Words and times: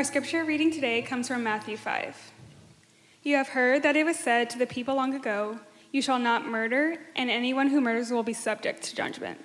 Our 0.00 0.04
scripture 0.04 0.44
reading 0.46 0.70
today 0.70 1.02
comes 1.02 1.28
from 1.28 1.42
Matthew 1.42 1.76
5. 1.76 2.32
You 3.22 3.36
have 3.36 3.48
heard 3.48 3.82
that 3.82 3.96
it 3.96 4.06
was 4.06 4.18
said 4.18 4.48
to 4.48 4.58
the 4.58 4.64
people 4.64 4.94
long 4.94 5.12
ago, 5.12 5.60
You 5.92 6.00
shall 6.00 6.18
not 6.18 6.46
murder, 6.46 6.96
and 7.14 7.28
anyone 7.28 7.66
who 7.68 7.82
murders 7.82 8.10
will 8.10 8.22
be 8.22 8.32
subject 8.32 8.82
to 8.84 8.96
judgment. 8.96 9.38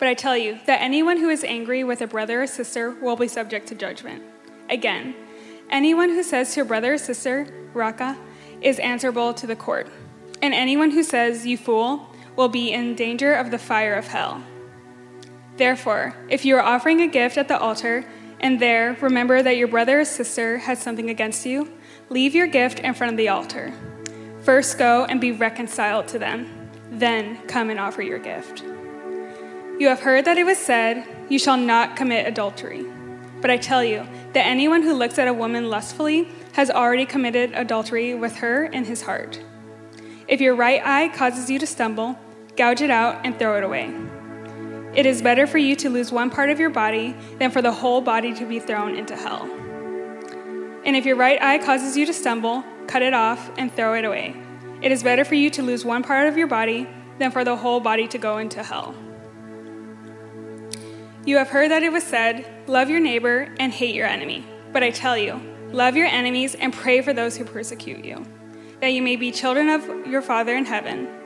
But 0.00 0.08
I 0.08 0.14
tell 0.14 0.36
you 0.36 0.58
that 0.66 0.82
anyone 0.82 1.18
who 1.18 1.28
is 1.28 1.44
angry 1.44 1.84
with 1.84 2.00
a 2.00 2.08
brother 2.08 2.42
or 2.42 2.48
sister 2.48 2.90
will 2.90 3.14
be 3.14 3.28
subject 3.28 3.68
to 3.68 3.76
judgment. 3.76 4.24
Again, 4.68 5.14
anyone 5.70 6.08
who 6.08 6.24
says 6.24 6.52
to 6.54 6.62
a 6.62 6.64
brother 6.64 6.94
or 6.94 6.98
sister, 6.98 7.46
Raca, 7.72 8.18
is 8.60 8.80
answerable 8.80 9.32
to 9.34 9.46
the 9.46 9.54
court. 9.54 9.86
And 10.42 10.54
anyone 10.54 10.90
who 10.90 11.04
says, 11.04 11.46
You 11.46 11.56
fool, 11.56 12.12
will 12.34 12.48
be 12.48 12.72
in 12.72 12.96
danger 12.96 13.32
of 13.32 13.52
the 13.52 13.60
fire 13.60 13.94
of 13.94 14.08
hell. 14.08 14.42
Therefore, 15.56 16.16
if 16.28 16.44
you 16.44 16.56
are 16.56 16.62
offering 16.62 17.00
a 17.00 17.06
gift 17.06 17.38
at 17.38 17.46
the 17.46 17.58
altar, 17.60 18.04
and 18.40 18.60
there 18.60 18.96
remember 19.00 19.42
that 19.42 19.56
your 19.56 19.68
brother 19.68 20.00
or 20.00 20.04
sister 20.04 20.58
has 20.58 20.80
something 20.80 21.10
against 21.10 21.44
you, 21.44 21.72
leave 22.08 22.34
your 22.34 22.46
gift 22.46 22.80
in 22.80 22.94
front 22.94 23.12
of 23.12 23.16
the 23.16 23.28
altar. 23.28 23.72
First 24.42 24.78
go 24.78 25.04
and 25.04 25.20
be 25.20 25.32
reconciled 25.32 26.08
to 26.08 26.18
them, 26.18 26.70
then 26.90 27.38
come 27.46 27.70
and 27.70 27.78
offer 27.78 28.02
your 28.02 28.18
gift. 28.18 28.62
You 29.78 29.88
have 29.88 30.00
heard 30.00 30.24
that 30.24 30.38
it 30.38 30.44
was 30.44 30.58
said, 30.58 31.06
You 31.28 31.38
shall 31.38 31.56
not 31.56 31.96
commit 31.96 32.26
adultery. 32.26 32.84
But 33.40 33.50
I 33.50 33.56
tell 33.56 33.84
you 33.84 34.06
that 34.32 34.46
anyone 34.46 34.82
who 34.82 34.92
looks 34.92 35.18
at 35.18 35.28
a 35.28 35.32
woman 35.32 35.70
lustfully 35.70 36.28
has 36.54 36.70
already 36.70 37.06
committed 37.06 37.52
adultery 37.54 38.14
with 38.14 38.36
her 38.36 38.64
in 38.64 38.84
his 38.84 39.02
heart. 39.02 39.40
If 40.26 40.40
your 40.40 40.56
right 40.56 40.82
eye 40.84 41.08
causes 41.08 41.48
you 41.48 41.58
to 41.60 41.66
stumble, 41.66 42.18
gouge 42.56 42.80
it 42.80 42.90
out 42.90 43.24
and 43.24 43.38
throw 43.38 43.56
it 43.56 43.64
away. 43.64 43.94
It 44.94 45.06
is 45.06 45.22
better 45.22 45.46
for 45.46 45.58
you 45.58 45.76
to 45.76 45.90
lose 45.90 46.10
one 46.10 46.30
part 46.30 46.50
of 46.50 46.58
your 46.58 46.70
body 46.70 47.14
than 47.38 47.50
for 47.50 47.62
the 47.62 47.72
whole 47.72 48.00
body 48.00 48.34
to 48.34 48.46
be 48.46 48.58
thrown 48.58 48.96
into 48.96 49.14
hell. 49.14 49.44
And 50.84 50.96
if 50.96 51.04
your 51.04 51.16
right 51.16 51.40
eye 51.42 51.58
causes 51.58 51.96
you 51.96 52.06
to 52.06 52.12
stumble, 52.12 52.64
cut 52.86 53.02
it 53.02 53.12
off 53.12 53.50
and 53.58 53.72
throw 53.72 53.94
it 53.94 54.04
away. 54.04 54.34
It 54.80 54.92
is 54.92 55.02
better 55.02 55.24
for 55.24 55.34
you 55.34 55.50
to 55.50 55.62
lose 55.62 55.84
one 55.84 56.02
part 56.02 56.28
of 56.28 56.36
your 56.36 56.46
body 56.46 56.88
than 57.18 57.30
for 57.30 57.44
the 57.44 57.56
whole 57.56 57.80
body 57.80 58.08
to 58.08 58.18
go 58.18 58.38
into 58.38 58.62
hell. 58.62 58.94
You 61.26 61.36
have 61.36 61.48
heard 61.48 61.70
that 61.70 61.82
it 61.82 61.92
was 61.92 62.04
said, 62.04 62.46
Love 62.66 62.88
your 62.88 63.00
neighbor 63.00 63.52
and 63.58 63.72
hate 63.72 63.94
your 63.94 64.06
enemy. 64.06 64.46
But 64.72 64.82
I 64.82 64.90
tell 64.90 65.18
you, 65.18 65.40
love 65.72 65.96
your 65.96 66.06
enemies 66.06 66.54
and 66.54 66.72
pray 66.72 67.02
for 67.02 67.12
those 67.12 67.36
who 67.36 67.44
persecute 67.44 68.04
you, 68.04 68.24
that 68.80 68.88
you 68.88 69.02
may 69.02 69.16
be 69.16 69.30
children 69.30 69.68
of 69.68 70.06
your 70.06 70.22
Father 70.22 70.56
in 70.56 70.64
heaven. 70.64 71.17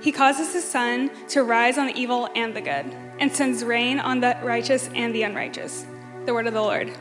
He 0.00 0.12
causes 0.12 0.52
his 0.52 0.64
sun 0.64 1.10
to 1.28 1.42
rise 1.42 1.78
on 1.78 1.86
the 1.86 1.94
evil 1.94 2.28
and 2.34 2.54
the 2.54 2.60
good, 2.60 2.86
and 3.18 3.34
sends 3.34 3.64
rain 3.64 3.98
on 3.98 4.20
the 4.20 4.36
righteous 4.42 4.88
and 4.94 5.14
the 5.14 5.22
unrighteous. 5.22 5.86
The 6.26 6.34
word 6.34 6.46
of 6.46 6.54
the 6.54 6.60
Lord. 6.60 6.92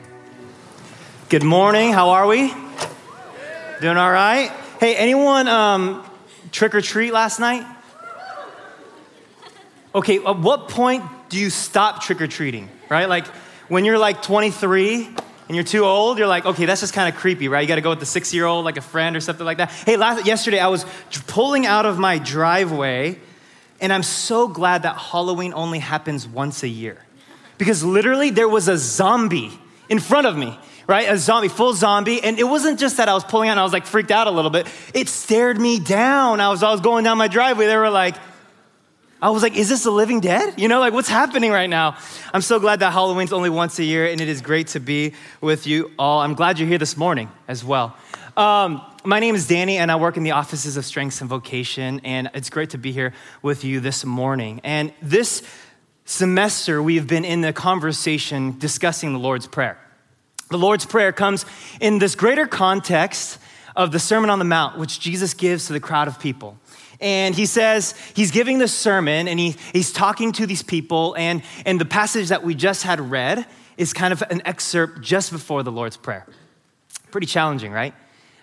Good 1.29 1.43
morning. 1.43 1.91
How 1.91 2.09
are 2.11 2.27
we? 2.27 2.53
Doing 3.81 3.97
all 3.97 4.11
right? 4.11 4.49
Hey, 4.79 4.95
anyone 4.95 5.47
um, 5.47 6.09
trick 6.51 6.73
or 6.73 6.81
treat 6.81 7.11
last 7.11 7.39
night? 7.39 7.65
Okay, 9.93 10.17
at 10.17 10.39
what 10.39 10.69
point 10.69 11.03
do 11.29 11.37
you 11.37 11.49
stop 11.49 12.01
trick 12.01 12.21
or 12.21 12.27
treating, 12.27 12.69
right? 12.89 13.09
Like 13.09 13.27
when 13.67 13.85
you're 13.85 13.97
like 13.97 14.21
23 14.21 15.09
and 15.47 15.55
you're 15.55 15.63
too 15.63 15.85
old, 15.85 16.17
you're 16.17 16.27
like, 16.27 16.45
okay, 16.45 16.65
that's 16.65 16.81
just 16.81 16.93
kind 16.93 17.13
of 17.13 17.19
creepy, 17.19 17.47
right? 17.47 17.61
You 17.61 17.67
got 17.67 17.75
to 17.75 17.81
go 17.81 17.91
with 17.91 17.99
the 17.99 18.05
six 18.05 18.33
year 18.33 18.45
old, 18.45 18.65
like 18.65 18.77
a 18.77 18.81
friend 18.81 19.15
or 19.15 19.19
something 19.19 19.45
like 19.45 19.57
that. 19.57 19.69
Hey, 19.69 19.95
last, 19.95 20.25
yesterday 20.25 20.59
I 20.59 20.67
was 20.67 20.85
pulling 21.27 21.65
out 21.65 21.85
of 21.85 21.99
my 21.99 22.17
driveway, 22.17 23.19
and 23.79 23.93
I'm 23.93 24.03
so 24.03 24.47
glad 24.47 24.83
that 24.83 24.97
Halloween 24.97 25.53
only 25.53 25.79
happens 25.79 26.27
once 26.27 26.63
a 26.63 26.67
year. 26.67 26.97
Because 27.57 27.83
literally, 27.83 28.31
there 28.31 28.49
was 28.49 28.67
a 28.67 28.77
zombie 28.77 29.51
in 29.87 29.99
front 29.99 30.27
of 30.27 30.35
me, 30.35 30.57
right? 30.87 31.09
A 31.09 31.17
zombie, 31.17 31.47
full 31.47 31.73
zombie. 31.73 32.21
And 32.23 32.39
it 32.39 32.43
wasn't 32.43 32.79
just 32.79 32.97
that 32.97 33.07
I 33.07 33.13
was 33.13 33.23
pulling 33.23 33.49
out 33.49 33.53
and 33.53 33.59
I 33.59 33.63
was 33.63 33.73
like 33.73 33.85
freaked 33.85 34.11
out 34.11 34.27
a 34.27 34.31
little 34.31 34.51
bit. 34.51 34.67
It 34.93 35.07
stared 35.09 35.59
me 35.59 35.79
down. 35.79 36.41
I 36.41 36.49
was, 36.49 36.63
I 36.63 36.71
was 36.71 36.81
going 36.81 37.03
down 37.03 37.17
my 37.17 37.27
driveway. 37.27 37.67
They 37.67 37.77
were 37.77 37.89
like, 37.89 38.15
I 39.21 39.29
was 39.29 39.41
like, 39.41 39.55
is 39.55 39.69
this 39.69 39.83
the 39.83 39.91
living 39.91 40.19
dead? 40.19 40.59
You 40.59 40.67
know, 40.67 40.79
like 40.79 40.93
what's 40.93 41.07
happening 41.07 41.51
right 41.51 41.69
now? 41.69 41.97
I'm 42.33 42.41
so 42.41 42.59
glad 42.59 42.81
that 42.81 42.91
Halloween's 42.91 43.31
only 43.31 43.49
once 43.49 43.79
a 43.79 43.83
year 43.83 44.07
and 44.07 44.19
it 44.19 44.27
is 44.27 44.41
great 44.41 44.67
to 44.69 44.79
be 44.79 45.13
with 45.39 45.65
you 45.65 45.91
all. 45.97 46.19
I'm 46.19 46.33
glad 46.33 46.59
you're 46.59 46.67
here 46.67 46.77
this 46.77 46.97
morning 46.97 47.31
as 47.47 47.63
well. 47.63 47.95
Um, 48.35 48.81
my 49.05 49.21
name 49.21 49.33
is 49.33 49.47
Danny 49.47 49.77
and 49.77 49.89
I 49.89 49.95
work 49.95 50.17
in 50.17 50.23
the 50.23 50.31
offices 50.31 50.75
of 50.75 50.85
strengths 50.85 51.21
and 51.21 51.29
vocation, 51.29 52.01
and 52.03 52.29
it's 52.33 52.49
great 52.49 52.71
to 52.71 52.77
be 52.77 52.91
here 52.91 53.13
with 53.41 53.63
you 53.63 53.79
this 53.79 54.03
morning. 54.03 54.59
And 54.65 54.91
this 55.01 55.43
semester, 56.03 56.83
we've 56.83 57.07
been 57.07 57.23
in 57.23 57.39
the 57.39 57.53
conversation 57.53 58.59
discussing 58.59 59.13
the 59.13 59.19
Lord's 59.19 59.47
Prayer. 59.47 59.77
The 60.49 60.57
Lord's 60.57 60.85
Prayer 60.85 61.13
comes 61.13 61.45
in 61.79 61.99
this 61.99 62.15
greater 62.15 62.45
context 62.45 63.39
of 63.75 63.91
the 63.91 63.99
Sermon 63.99 64.29
on 64.29 64.39
the 64.39 64.45
Mount, 64.45 64.77
which 64.77 64.99
Jesus 64.99 65.33
gives 65.33 65.67
to 65.67 65.73
the 65.73 65.79
crowd 65.79 66.07
of 66.07 66.19
people. 66.19 66.57
And 66.99 67.35
he 67.35 67.45
says, 67.45 67.93
he's 68.15 68.31
giving 68.31 68.57
this 68.57 68.73
sermon 68.73 69.27
and 69.27 69.39
he, 69.39 69.55
he's 69.73 69.91
talking 69.91 70.31
to 70.33 70.45
these 70.45 70.63
people. 70.63 71.15
And, 71.17 71.43
and 71.65 71.79
the 71.79 71.85
passage 71.85 72.29
that 72.29 72.43
we 72.43 72.55
just 72.55 72.83
had 72.83 72.99
read 72.99 73.45
is 73.77 73.93
kind 73.93 74.13
of 74.13 74.23
an 74.29 74.41
excerpt 74.45 75.01
just 75.01 75.31
before 75.31 75.63
the 75.63 75.71
Lord's 75.71 75.97
Prayer. 75.97 76.25
Pretty 77.11 77.27
challenging, 77.27 77.71
right? 77.71 77.93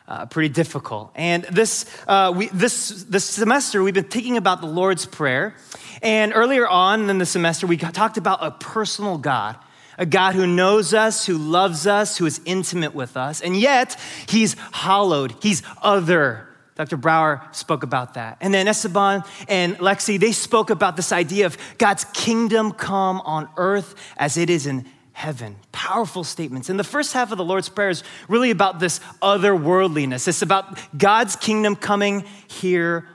Uh, 0.06 0.26
pretty 0.26 0.48
difficult. 0.48 1.12
And 1.14 1.44
this, 1.44 1.86
uh, 2.06 2.32
we, 2.34 2.48
this, 2.48 3.04
this 3.04 3.24
semester, 3.24 3.82
we've 3.82 3.94
been 3.94 4.04
thinking 4.04 4.36
about 4.36 4.60
the 4.60 4.66
Lord's 4.66 5.06
Prayer. 5.06 5.54
And 6.02 6.32
earlier 6.34 6.68
on 6.68 7.08
in 7.08 7.18
the 7.18 7.26
semester, 7.26 7.66
we 7.66 7.76
talked 7.76 8.16
about 8.16 8.38
a 8.42 8.50
personal 8.50 9.18
God 9.18 9.56
a 9.98 10.06
God 10.06 10.34
who 10.34 10.46
knows 10.46 10.94
us, 10.94 11.26
who 11.26 11.36
loves 11.36 11.86
us, 11.86 12.16
who 12.16 12.26
is 12.26 12.40
intimate 12.44 12.94
with 12.94 13.16
us, 13.16 13.40
and 13.40 13.56
yet 13.56 13.98
he's 14.26 14.54
hallowed, 14.72 15.34
he's 15.42 15.62
other. 15.82 16.48
Dr. 16.74 16.96
Brower 16.96 17.46
spoke 17.52 17.82
about 17.82 18.14
that. 18.14 18.38
And 18.40 18.52
then 18.52 18.66
Esteban 18.66 19.24
and 19.46 19.76
Lexi, 19.78 20.18
they 20.18 20.32
spoke 20.32 20.70
about 20.70 20.96
this 20.96 21.12
idea 21.12 21.46
of 21.46 21.58
God's 21.76 22.04
kingdom 22.14 22.72
come 22.72 23.20
on 23.22 23.48
earth 23.56 23.94
as 24.16 24.38
it 24.38 24.48
is 24.48 24.66
in 24.66 24.86
heaven. 25.12 25.56
Powerful 25.70 26.24
statements. 26.24 26.70
And 26.70 26.80
the 26.80 26.84
first 26.84 27.12
half 27.12 27.30
of 27.30 27.38
the 27.38 27.44
Lord's 27.44 27.68
Prayer 27.68 27.90
is 27.90 28.02
really 28.26 28.50
about 28.50 28.80
this 28.80 29.00
otherworldliness. 29.20 30.26
It's 30.26 30.40
about 30.40 30.78
God's 30.96 31.36
kingdom 31.36 31.76
coming 31.76 32.24
here 32.48 33.06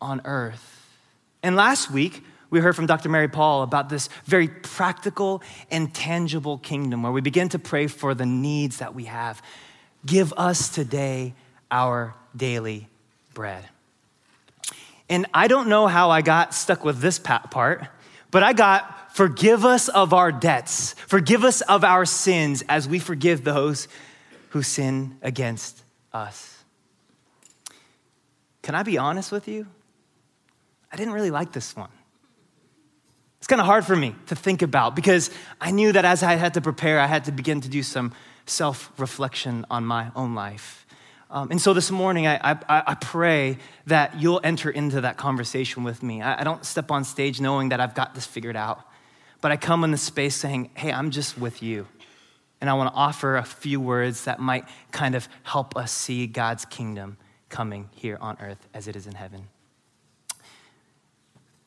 on 0.00 0.20
earth. 0.24 0.66
And 1.42 1.56
last 1.56 1.90
week, 1.90 2.22
we 2.48 2.60
heard 2.60 2.76
from 2.76 2.86
Dr. 2.86 3.08
Mary 3.08 3.28
Paul 3.28 3.62
about 3.62 3.88
this 3.88 4.08
very 4.24 4.48
practical 4.48 5.42
and 5.70 5.92
tangible 5.92 6.58
kingdom 6.58 7.02
where 7.02 7.12
we 7.12 7.20
begin 7.20 7.48
to 7.50 7.58
pray 7.58 7.88
for 7.88 8.14
the 8.14 8.26
needs 8.26 8.78
that 8.78 8.94
we 8.94 9.04
have. 9.04 9.42
Give 10.06 10.32
us 10.36 10.68
today 10.68 11.34
our 11.70 12.14
daily 12.36 12.88
bread. 13.34 13.64
And 15.08 15.26
I 15.34 15.48
don't 15.48 15.68
know 15.68 15.86
how 15.86 16.10
I 16.10 16.22
got 16.22 16.54
stuck 16.54 16.84
with 16.84 17.00
this 17.00 17.18
part, 17.18 17.86
but 18.30 18.42
I 18.42 18.52
got 18.52 19.14
forgive 19.14 19.64
us 19.64 19.88
of 19.88 20.14
our 20.14 20.30
debts, 20.30 20.94
forgive 21.06 21.44
us 21.44 21.62
of 21.62 21.82
our 21.84 22.04
sins 22.04 22.62
as 22.68 22.88
we 22.88 22.98
forgive 22.98 23.42
those 23.42 23.88
who 24.50 24.62
sin 24.62 25.16
against 25.22 25.82
us. 26.12 26.62
Can 28.62 28.74
I 28.74 28.82
be 28.82 28.98
honest 28.98 29.32
with 29.32 29.48
you? 29.48 29.66
I 30.92 30.96
didn't 30.96 31.14
really 31.14 31.30
like 31.30 31.52
this 31.52 31.74
one. 31.74 31.90
It's 33.38 33.46
kind 33.46 33.60
of 33.60 33.66
hard 33.66 33.86
for 33.86 33.96
me 33.96 34.14
to 34.26 34.36
think 34.36 34.60
about 34.62 34.94
because 34.94 35.30
I 35.60 35.70
knew 35.70 35.92
that 35.92 36.04
as 36.04 36.22
I 36.22 36.34
had 36.34 36.54
to 36.54 36.60
prepare, 36.60 37.00
I 37.00 37.06
had 37.06 37.24
to 37.24 37.32
begin 37.32 37.62
to 37.62 37.68
do 37.68 37.82
some 37.82 38.12
self 38.44 38.92
reflection 38.98 39.64
on 39.70 39.84
my 39.86 40.10
own 40.14 40.34
life. 40.34 40.79
Um, 41.32 41.52
and 41.52 41.62
so 41.62 41.72
this 41.72 41.92
morning, 41.92 42.26
I, 42.26 42.40
I, 42.42 42.82
I, 42.88 42.94
pray 42.96 43.58
that 43.86 44.20
you'll 44.20 44.40
enter 44.42 44.68
into 44.68 45.02
that 45.02 45.16
conversation 45.16 45.84
with 45.84 46.02
me. 46.02 46.20
I, 46.20 46.40
I 46.40 46.44
don't 46.44 46.64
step 46.64 46.90
on 46.90 47.04
stage 47.04 47.40
knowing 47.40 47.68
that 47.68 47.78
I've 47.78 47.94
got 47.94 48.16
this 48.16 48.26
figured 48.26 48.56
out, 48.56 48.82
but 49.40 49.52
I 49.52 49.56
come 49.56 49.84
in 49.84 49.92
the 49.92 49.96
space 49.96 50.34
saying, 50.34 50.70
hey, 50.74 50.92
I'm 50.92 51.12
just 51.12 51.38
with 51.38 51.62
you. 51.62 51.86
And 52.60 52.68
I 52.68 52.74
want 52.74 52.92
to 52.92 52.98
offer 52.98 53.36
a 53.36 53.44
few 53.44 53.80
words 53.80 54.24
that 54.24 54.40
might 54.40 54.64
kind 54.90 55.14
of 55.14 55.28
help 55.44 55.76
us 55.76 55.92
see 55.92 56.26
God's 56.26 56.64
kingdom 56.64 57.16
coming 57.48 57.88
here 57.92 58.18
on 58.20 58.36
earth 58.40 58.68
as 58.74 58.88
it 58.88 58.96
is 58.96 59.06
in 59.06 59.14
heaven. 59.14 59.46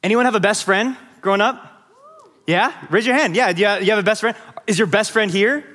Anyone 0.04 0.26
have 0.26 0.36
a 0.36 0.42
best 0.42 0.66
friend 0.66 0.98
growing 1.22 1.40
up? 1.40 1.88
Yeah? 2.46 2.74
Raise 2.90 3.06
your 3.06 3.16
hand. 3.16 3.34
Yeah, 3.34 3.52
you 3.80 3.90
have 3.92 4.00
a 4.00 4.04
best 4.04 4.20
friend? 4.20 4.36
Is 4.68 4.78
your 4.78 4.88
best 4.88 5.12
friend 5.12 5.32
here? 5.32 5.73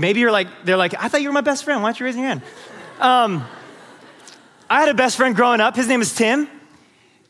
Maybe 0.00 0.20
you're 0.20 0.32
like, 0.32 0.48
they're 0.64 0.78
like, 0.78 0.94
I 0.98 1.08
thought 1.08 1.20
you 1.20 1.28
were 1.28 1.34
my 1.34 1.42
best 1.42 1.62
friend. 1.62 1.82
Why 1.82 1.90
don't 1.90 2.00
you 2.00 2.06
raise 2.06 2.16
your 2.16 2.24
hand? 2.24 2.40
Um, 3.00 3.46
I 4.70 4.80
had 4.80 4.88
a 4.88 4.94
best 4.94 5.18
friend 5.18 5.36
growing 5.36 5.60
up. 5.60 5.76
His 5.76 5.88
name 5.88 6.00
is 6.00 6.14
Tim. 6.14 6.48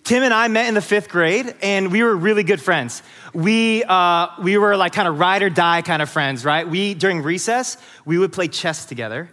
Tim 0.05 0.23
and 0.23 0.33
I 0.33 0.47
met 0.47 0.69
in 0.69 0.75
the 0.75 0.81
fifth 0.81 1.09
grade, 1.09 1.53
and 1.63 1.91
we 1.91 2.05
were 2.05 2.15
really 2.15 2.45
good 2.45 2.61
friends. 2.61 3.03
We, 3.35 3.83
uh, 3.83 4.29
we 4.41 4.57
were 4.57 4.77
like 4.77 4.93
kind 4.93 5.09
of 5.09 5.19
ride 5.19 5.43
or 5.43 5.51
die 5.51 5.83
kind 5.83 6.01
of 6.01 6.09
friends, 6.11 6.45
right? 6.45 6.67
We, 6.67 6.95
during 6.95 7.23
recess, 7.23 7.77
we 8.05 8.19
would 8.19 8.33
play 8.33 8.47
chess 8.47 8.85
together. 8.85 9.31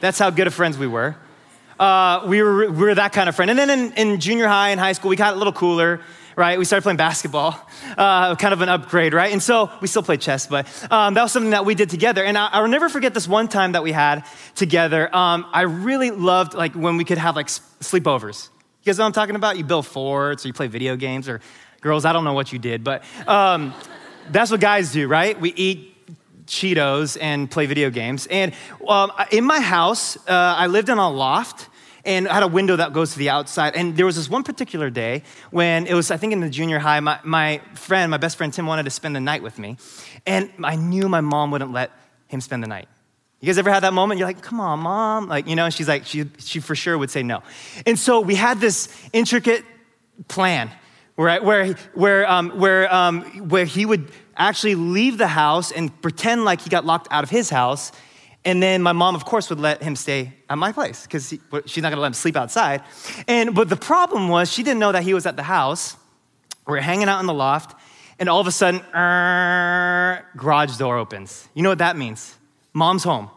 That's 0.00 0.18
how 0.18 0.30
good 0.30 0.48
of 0.48 0.54
friends 0.54 0.76
we 0.76 0.88
were. 0.88 1.14
Uh, 1.78 2.24
we, 2.26 2.42
were 2.42 2.68
we 2.68 2.84
were 2.84 2.94
that 2.96 3.12
kind 3.12 3.28
of 3.28 3.36
friend. 3.36 3.48
And 3.48 3.58
then 3.58 3.70
in, 3.70 3.92
in 3.92 4.18
junior 4.18 4.48
high 4.48 4.70
and 4.70 4.80
high 4.80 4.92
school, 4.92 5.10
we 5.10 5.16
got 5.16 5.34
a 5.34 5.36
little 5.36 5.52
cooler 5.52 6.00
right? 6.36 6.58
We 6.58 6.66
started 6.66 6.82
playing 6.82 6.98
basketball, 6.98 7.58
uh, 7.96 8.36
kind 8.36 8.52
of 8.52 8.60
an 8.60 8.68
upgrade, 8.68 9.14
right? 9.14 9.32
And 9.32 9.42
so 9.42 9.70
we 9.80 9.88
still 9.88 10.02
played 10.02 10.20
chess, 10.20 10.46
but 10.46 10.66
um, 10.92 11.14
that 11.14 11.22
was 11.22 11.32
something 11.32 11.50
that 11.50 11.64
we 11.64 11.74
did 11.74 11.88
together. 11.88 12.22
And 12.22 12.36
I, 12.36 12.60
will 12.60 12.68
never 12.68 12.90
forget 12.90 13.14
this 13.14 13.26
one 13.26 13.48
time 13.48 13.72
that 13.72 13.82
we 13.82 13.90
had 13.90 14.24
together. 14.54 15.14
Um, 15.16 15.46
I 15.52 15.62
really 15.62 16.10
loved 16.10 16.52
like 16.52 16.74
when 16.74 16.98
we 16.98 17.04
could 17.04 17.18
have 17.18 17.34
like 17.34 17.46
sleepovers. 17.46 18.50
You 18.82 18.90
guys 18.90 18.98
know 18.98 19.04
what 19.04 19.08
I'm 19.08 19.12
talking 19.14 19.34
about? 19.34 19.56
You 19.56 19.64
build 19.64 19.86
forts 19.86 20.44
or 20.44 20.48
you 20.48 20.54
play 20.54 20.66
video 20.66 20.94
games 20.94 21.28
or 21.28 21.40
girls, 21.80 22.04
I 22.04 22.12
don't 22.12 22.24
know 22.24 22.34
what 22.34 22.52
you 22.52 22.58
did, 22.58 22.84
but 22.84 23.02
um, 23.26 23.72
that's 24.30 24.50
what 24.50 24.60
guys 24.60 24.92
do, 24.92 25.08
right? 25.08 25.40
We 25.40 25.52
eat 25.54 25.94
Cheetos 26.46 27.16
and 27.20 27.50
play 27.50 27.66
video 27.66 27.90
games. 27.90 28.26
And 28.26 28.52
um, 28.86 29.10
in 29.32 29.44
my 29.44 29.60
house, 29.60 30.16
uh, 30.28 30.54
I 30.58 30.68
lived 30.68 30.88
in 30.88 30.98
a 30.98 31.10
loft 31.10 31.68
and 32.06 32.28
I 32.28 32.34
had 32.34 32.42
a 32.44 32.48
window 32.48 32.76
that 32.76 32.92
goes 32.92 33.12
to 33.12 33.18
the 33.18 33.30
outside. 33.30 33.74
And 33.74 33.96
there 33.96 34.06
was 34.06 34.16
this 34.16 34.30
one 34.30 34.44
particular 34.44 34.88
day 34.88 35.24
when 35.50 35.86
it 35.86 35.94
was, 35.94 36.10
I 36.10 36.16
think, 36.16 36.32
in 36.32 36.40
the 36.40 36.48
junior 36.48 36.78
high, 36.78 37.00
my, 37.00 37.18
my 37.24 37.60
friend, 37.74 38.10
my 38.10 38.16
best 38.16 38.36
friend 38.36 38.52
Tim, 38.52 38.66
wanted 38.66 38.84
to 38.84 38.90
spend 38.90 39.16
the 39.16 39.20
night 39.20 39.42
with 39.42 39.58
me. 39.58 39.76
And 40.24 40.50
I 40.62 40.76
knew 40.76 41.08
my 41.08 41.20
mom 41.20 41.50
wouldn't 41.50 41.72
let 41.72 41.90
him 42.28 42.40
spend 42.40 42.62
the 42.62 42.68
night. 42.68 42.88
You 43.40 43.46
guys 43.46 43.58
ever 43.58 43.70
had 43.70 43.82
that 43.82 43.92
moment? 43.92 44.18
You're 44.18 44.28
like, 44.28 44.40
come 44.40 44.60
on, 44.60 44.78
mom. 44.80 45.28
Like, 45.28 45.46
you 45.46 45.56
know, 45.56 45.68
she's 45.68 45.88
like, 45.88 46.06
she, 46.06 46.24
she 46.38 46.60
for 46.60 46.74
sure 46.74 46.96
would 46.96 47.10
say 47.10 47.22
no. 47.22 47.42
And 47.84 47.98
so 47.98 48.20
we 48.20 48.34
had 48.34 48.60
this 48.60 48.88
intricate 49.12 49.64
plan 50.28 50.70
where, 51.16 51.42
where, 51.42 51.74
where, 51.94 52.30
um, 52.30 52.50
where, 52.50 52.92
um, 52.94 53.22
where 53.48 53.64
he 53.64 53.84
would 53.84 54.10
actually 54.36 54.74
leave 54.74 55.18
the 55.18 55.26
house 55.26 55.72
and 55.72 56.00
pretend 56.02 56.44
like 56.44 56.60
he 56.60 56.70
got 56.70 56.86
locked 56.86 57.08
out 57.10 57.24
of 57.24 57.30
his 57.30 57.50
house. 57.50 57.92
And 58.46 58.62
then 58.62 58.80
my 58.80 58.92
mom, 58.92 59.16
of 59.16 59.24
course, 59.24 59.50
would 59.50 59.58
let 59.58 59.82
him 59.82 59.96
stay 59.96 60.32
at 60.48 60.56
my 60.56 60.70
place 60.70 61.02
because 61.02 61.34
she's 61.66 61.82
not 61.82 61.90
gonna 61.90 62.00
let 62.00 62.06
him 62.06 62.14
sleep 62.14 62.36
outside. 62.36 62.82
And 63.26 63.54
but 63.56 63.68
the 63.68 63.76
problem 63.76 64.28
was 64.28 64.50
she 64.52 64.62
didn't 64.62 64.78
know 64.78 64.92
that 64.92 65.02
he 65.02 65.14
was 65.14 65.26
at 65.26 65.36
the 65.36 65.42
house. 65.42 65.96
We're 66.64 66.80
hanging 66.80 67.08
out 67.08 67.18
in 67.18 67.26
the 67.26 67.34
loft, 67.34 67.78
and 68.20 68.28
all 68.28 68.40
of 68.40 68.46
a 68.46 68.52
sudden, 68.52 68.80
garage 70.36 70.76
door 70.78 70.96
opens. 70.96 71.48
You 71.54 71.62
know 71.64 71.70
what 71.70 71.78
that 71.78 71.96
means? 71.96 72.36
Mom's 72.72 73.02
home. 73.02 73.30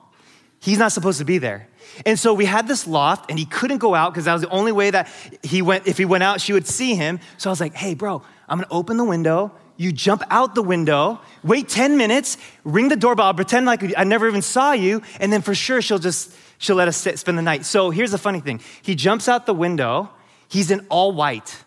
He's 0.59 0.77
not 0.77 0.91
supposed 0.91 1.17
to 1.17 1.25
be 1.25 1.39
there. 1.39 1.67
And 2.05 2.19
so 2.19 2.33
we 2.33 2.45
had 2.45 2.67
this 2.67 2.85
loft, 2.85 3.31
and 3.31 3.39
he 3.39 3.45
couldn't 3.45 3.79
go 3.79 3.95
out 3.95 4.13
because 4.13 4.25
that 4.25 4.33
was 4.33 4.43
the 4.43 4.49
only 4.49 4.71
way 4.71 4.91
that 4.91 5.09
he 5.41 5.63
went. 5.63 5.87
If 5.87 5.97
he 5.97 6.05
went 6.05 6.23
out, 6.23 6.39
she 6.39 6.53
would 6.53 6.67
see 6.67 6.93
him. 6.93 7.19
So 7.37 7.49
I 7.49 7.51
was 7.51 7.59
like, 7.59 7.73
"Hey, 7.73 7.95
bro, 7.95 8.21
I'm 8.47 8.59
gonna 8.59 8.67
open 8.69 8.97
the 8.97 9.05
window 9.05 9.51
you 9.79 9.93
jump 9.93 10.21
out 10.29 10.55
the 10.55 10.61
window, 10.61 11.21
wait 11.41 11.69
10 11.69 11.95
minutes, 11.95 12.37
ring 12.65 12.89
the 12.89 12.97
doorbell, 12.97 13.33
pretend 13.33 13.65
like 13.65 13.97
I 13.97 14.03
never 14.03 14.27
even 14.27 14.41
saw 14.41 14.73
you, 14.73 15.01
and 15.21 15.31
then 15.31 15.41
for 15.41 15.55
sure 15.55 15.81
she'll 15.81 15.99
just, 15.99 16.35
she'll 16.57 16.75
let 16.75 16.89
us 16.89 16.97
sit, 16.97 17.17
spend 17.17 17.37
the 17.37 17.41
night. 17.41 17.65
So 17.65 17.89
here's 17.89 18.11
the 18.11 18.17
funny 18.17 18.41
thing. 18.41 18.59
He 18.81 18.93
jumps 18.93 19.29
out 19.29 19.45
the 19.45 19.53
window, 19.53 20.09
he's 20.49 20.69
in 20.69 20.85
all 20.89 21.13
white, 21.13 21.63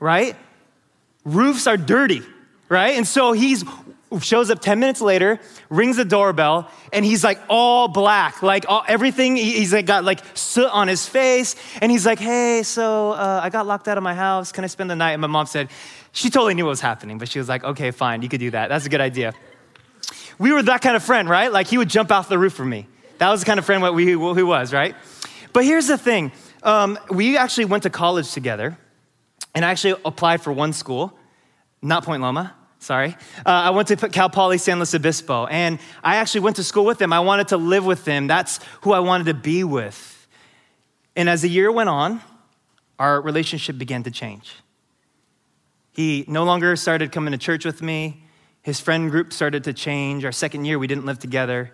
right? 0.00 0.36
Roofs 1.26 1.66
are 1.66 1.76
dirty, 1.76 2.22
right? 2.70 2.96
And 2.96 3.06
so 3.06 3.32
he's 3.32 3.62
shows 4.20 4.50
up 4.50 4.60
10 4.60 4.80
minutes 4.80 5.00
later, 5.00 5.38
rings 5.68 5.96
the 5.96 6.04
doorbell, 6.04 6.70
and 6.92 7.04
he's 7.04 7.22
like 7.22 7.38
all 7.48 7.88
black, 7.88 8.42
like 8.42 8.64
all, 8.68 8.82
everything. 8.88 9.36
He's 9.36 9.72
like 9.72 9.86
got 9.86 10.04
like 10.04 10.20
soot 10.34 10.70
on 10.70 10.88
his 10.88 11.06
face, 11.06 11.56
and 11.80 11.92
he's 11.92 12.06
like, 12.06 12.18
"Hey, 12.18 12.62
so 12.62 13.12
uh, 13.12 13.40
I 13.42 13.50
got 13.50 13.66
locked 13.66 13.88
out 13.88 13.98
of 13.98 14.02
my 14.02 14.14
house. 14.14 14.52
Can 14.52 14.64
I 14.64 14.66
spend 14.68 14.90
the 14.90 14.96
night?" 14.96 15.12
And 15.12 15.20
my 15.20 15.28
mom 15.28 15.46
said, 15.46 15.68
she 16.12 16.30
totally 16.30 16.54
knew 16.54 16.64
what 16.64 16.70
was 16.70 16.80
happening, 16.80 17.18
but 17.18 17.28
she 17.28 17.38
was 17.38 17.48
like, 17.48 17.64
"Okay, 17.64 17.90
fine, 17.90 18.22
you 18.22 18.28
could 18.28 18.40
do 18.40 18.50
that. 18.50 18.68
That's 18.68 18.86
a 18.86 18.88
good 18.88 19.00
idea." 19.00 19.34
We 20.38 20.52
were 20.52 20.62
that 20.62 20.80
kind 20.80 20.96
of 20.96 21.02
friend, 21.02 21.28
right? 21.28 21.52
Like 21.52 21.66
he 21.66 21.78
would 21.78 21.90
jump 21.90 22.10
off 22.10 22.28
the 22.28 22.38
roof 22.38 22.54
for 22.54 22.64
me. 22.64 22.86
That 23.18 23.30
was 23.30 23.40
the 23.40 23.46
kind 23.46 23.58
of 23.58 23.66
friend 23.66 23.82
what 23.82 23.94
we 23.94 24.10
who 24.10 24.46
was, 24.46 24.72
right? 24.72 24.94
But 25.52 25.64
here's 25.64 25.86
the 25.86 25.98
thing: 25.98 26.32
um, 26.62 26.98
we 27.10 27.36
actually 27.36 27.66
went 27.66 27.82
to 27.82 27.90
college 27.90 28.32
together, 28.32 28.78
and 29.54 29.64
I 29.64 29.70
actually 29.70 30.00
applied 30.04 30.40
for 30.40 30.52
one 30.52 30.72
school, 30.72 31.16
not 31.82 32.04
Point 32.04 32.22
Loma 32.22 32.54
sorry. 32.78 33.16
Uh, 33.44 33.48
I 33.50 33.70
went 33.70 33.88
to 33.88 33.96
Cal 34.08 34.30
Poly 34.30 34.58
San 34.58 34.78
Luis 34.78 34.94
Obispo, 34.94 35.46
and 35.46 35.78
I 36.02 36.16
actually 36.16 36.40
went 36.40 36.56
to 36.56 36.64
school 36.64 36.84
with 36.84 37.00
him. 37.00 37.12
I 37.12 37.20
wanted 37.20 37.48
to 37.48 37.56
live 37.56 37.84
with 37.84 38.04
him. 38.04 38.26
That's 38.26 38.60
who 38.82 38.92
I 38.92 39.00
wanted 39.00 39.24
to 39.24 39.34
be 39.34 39.64
with. 39.64 40.26
And 41.16 41.28
as 41.28 41.42
the 41.42 41.48
year 41.48 41.70
went 41.72 41.88
on, 41.88 42.20
our 42.98 43.20
relationship 43.20 43.78
began 43.78 44.02
to 44.04 44.10
change. 44.10 44.54
He 45.92 46.24
no 46.28 46.44
longer 46.44 46.76
started 46.76 47.10
coming 47.10 47.32
to 47.32 47.38
church 47.38 47.64
with 47.64 47.82
me. 47.82 48.22
His 48.62 48.80
friend 48.80 49.10
group 49.10 49.32
started 49.32 49.64
to 49.64 49.72
change. 49.72 50.24
Our 50.24 50.32
second 50.32 50.64
year, 50.64 50.78
we 50.78 50.86
didn't 50.86 51.06
live 51.06 51.18
together. 51.18 51.72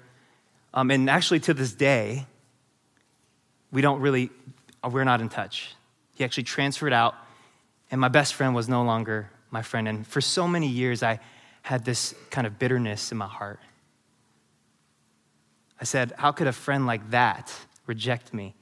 Um, 0.72 0.90
and 0.90 1.10
actually, 1.10 1.40
to 1.40 1.54
this 1.54 1.72
day, 1.72 2.26
we 3.70 3.82
don't 3.82 4.00
really, 4.00 4.30
we're 4.88 5.04
not 5.04 5.20
in 5.20 5.28
touch. 5.28 5.74
He 6.14 6.24
actually 6.24 6.44
transferred 6.44 6.92
out, 6.92 7.14
and 7.90 8.00
my 8.00 8.08
best 8.08 8.34
friend 8.34 8.54
was 8.54 8.68
no 8.68 8.82
longer 8.82 9.30
my 9.54 9.62
friend. 9.62 9.88
And 9.88 10.06
for 10.06 10.20
so 10.20 10.46
many 10.46 10.68
years, 10.68 11.02
I 11.02 11.20
had 11.62 11.86
this 11.86 12.14
kind 12.30 12.46
of 12.46 12.58
bitterness 12.58 13.10
in 13.10 13.16
my 13.16 13.26
heart. 13.26 13.60
I 15.80 15.84
said, 15.84 16.12
How 16.18 16.32
could 16.32 16.46
a 16.46 16.52
friend 16.52 16.86
like 16.86 17.10
that 17.10 17.50
reject 17.86 18.34
me? 18.34 18.54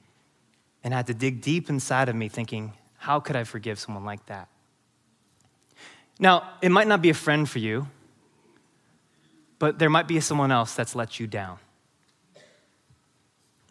And 0.83 0.93
I 0.93 0.97
had 0.97 1.07
to 1.07 1.13
dig 1.13 1.41
deep 1.41 1.69
inside 1.69 2.07
of 2.07 2.15
me, 2.15 2.29
thinking, 2.29 2.73
How 2.97 3.19
could 3.19 3.35
I 3.35 3.43
forgive 3.43 3.77
someone 3.79 4.05
like 4.05 4.25
that? 4.27 4.47
Now, 6.19 6.51
it 6.61 6.69
might 6.69 6.87
not 6.87 7.01
be 7.01 7.09
a 7.09 7.13
friend 7.15 7.49
for 7.49 7.59
you, 7.59 7.87
but 9.59 9.79
there 9.79 9.89
might 9.89 10.07
be 10.07 10.19
someone 10.19 10.51
else 10.51 10.75
that's 10.75 10.95
let 10.95 11.19
you 11.19 11.27
down. 11.27 11.57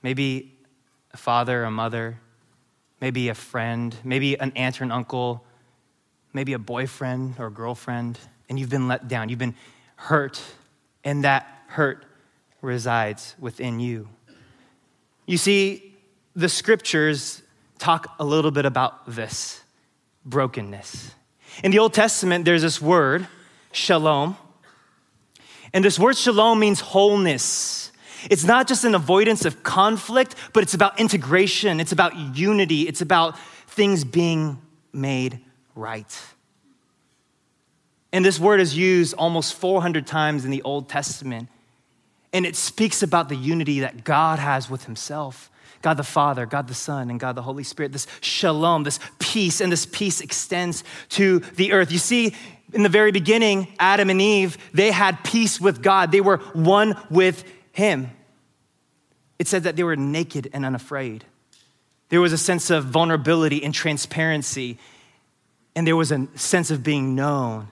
Maybe 0.02 0.58
a 1.14 1.16
father, 1.16 1.62
a 1.64 1.70
mother, 1.70 2.18
maybe 3.00 3.28
a 3.28 3.34
friend, 3.34 3.94
maybe 4.02 4.38
an 4.38 4.52
aunt 4.56 4.80
or 4.80 4.84
an 4.84 4.90
uncle, 4.90 5.44
maybe 6.32 6.52
a 6.52 6.58
boyfriend 6.58 7.34
or 7.38 7.46
a 7.46 7.50
girlfriend, 7.50 8.18
and 8.48 8.58
you've 8.58 8.70
been 8.70 8.88
let 8.88 9.08
down, 9.08 9.28
you've 9.28 9.38
been 9.38 9.54
hurt, 9.96 10.42
and 11.04 11.24
that 11.24 11.46
hurt 11.68 12.04
resides 12.60 13.34
within 13.38 13.80
you. 13.80 14.08
You 15.26 15.38
see, 15.38 15.94
the 16.34 16.48
scriptures 16.48 17.42
talk 17.78 18.14
a 18.18 18.24
little 18.24 18.50
bit 18.50 18.64
about 18.64 19.06
this 19.06 19.62
brokenness. 20.24 21.12
In 21.62 21.70
the 21.70 21.78
Old 21.78 21.92
Testament, 21.92 22.44
there's 22.44 22.62
this 22.62 22.80
word, 22.80 23.26
shalom. 23.72 24.36
And 25.72 25.84
this 25.84 25.98
word 25.98 26.16
shalom 26.16 26.60
means 26.60 26.80
wholeness. 26.80 27.92
It's 28.30 28.44
not 28.44 28.68
just 28.68 28.84
an 28.84 28.94
avoidance 28.94 29.44
of 29.44 29.62
conflict, 29.62 30.34
but 30.52 30.62
it's 30.62 30.74
about 30.74 31.00
integration, 31.00 31.80
it's 31.80 31.92
about 31.92 32.16
unity, 32.36 32.82
it's 32.82 33.00
about 33.00 33.38
things 33.66 34.04
being 34.04 34.58
made 34.92 35.40
right. 35.74 36.20
And 38.12 38.24
this 38.24 38.38
word 38.38 38.60
is 38.60 38.76
used 38.76 39.14
almost 39.14 39.54
400 39.54 40.06
times 40.06 40.44
in 40.44 40.50
the 40.50 40.62
Old 40.62 40.88
Testament. 40.88 41.48
And 42.32 42.44
it 42.46 42.56
speaks 42.56 43.02
about 43.02 43.28
the 43.28 43.36
unity 43.36 43.80
that 43.80 44.04
God 44.04 44.38
has 44.38 44.68
with 44.68 44.84
Himself 44.84 45.50
God 45.82 45.96
the 45.96 46.04
Father, 46.04 46.46
God 46.46 46.68
the 46.68 46.74
Son, 46.74 47.10
and 47.10 47.20
God 47.20 47.34
the 47.34 47.42
Holy 47.42 47.64
Spirit. 47.64 47.92
This 47.92 48.06
shalom, 48.20 48.84
this 48.84 49.00
peace, 49.18 49.60
and 49.60 49.70
this 49.70 49.84
peace 49.84 50.20
extends 50.20 50.84
to 51.10 51.40
the 51.56 51.72
earth. 51.72 51.92
You 51.92 51.98
see, 51.98 52.34
in 52.72 52.84
the 52.84 52.88
very 52.88 53.12
beginning, 53.12 53.74
Adam 53.78 54.08
and 54.08 54.20
Eve, 54.20 54.56
they 54.72 54.92
had 54.92 55.22
peace 55.24 55.60
with 55.60 55.82
God, 55.82 56.12
they 56.12 56.20
were 56.20 56.38
one 56.54 56.96
with 57.10 57.44
Him. 57.72 58.10
It 59.38 59.48
said 59.48 59.64
that 59.64 59.76
they 59.76 59.82
were 59.82 59.96
naked 59.96 60.48
and 60.52 60.64
unafraid. 60.64 61.24
There 62.08 62.20
was 62.20 62.32
a 62.32 62.38
sense 62.38 62.70
of 62.70 62.84
vulnerability 62.84 63.64
and 63.64 63.74
transparency 63.74 64.78
and 65.74 65.86
there 65.86 65.96
was 65.96 66.12
a 66.12 66.28
sense 66.34 66.70
of 66.70 66.82
being 66.82 67.14
known. 67.14 67.68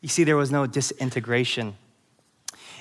You 0.00 0.08
see, 0.08 0.24
there 0.24 0.36
was 0.36 0.50
no 0.50 0.66
disintegration. 0.66 1.76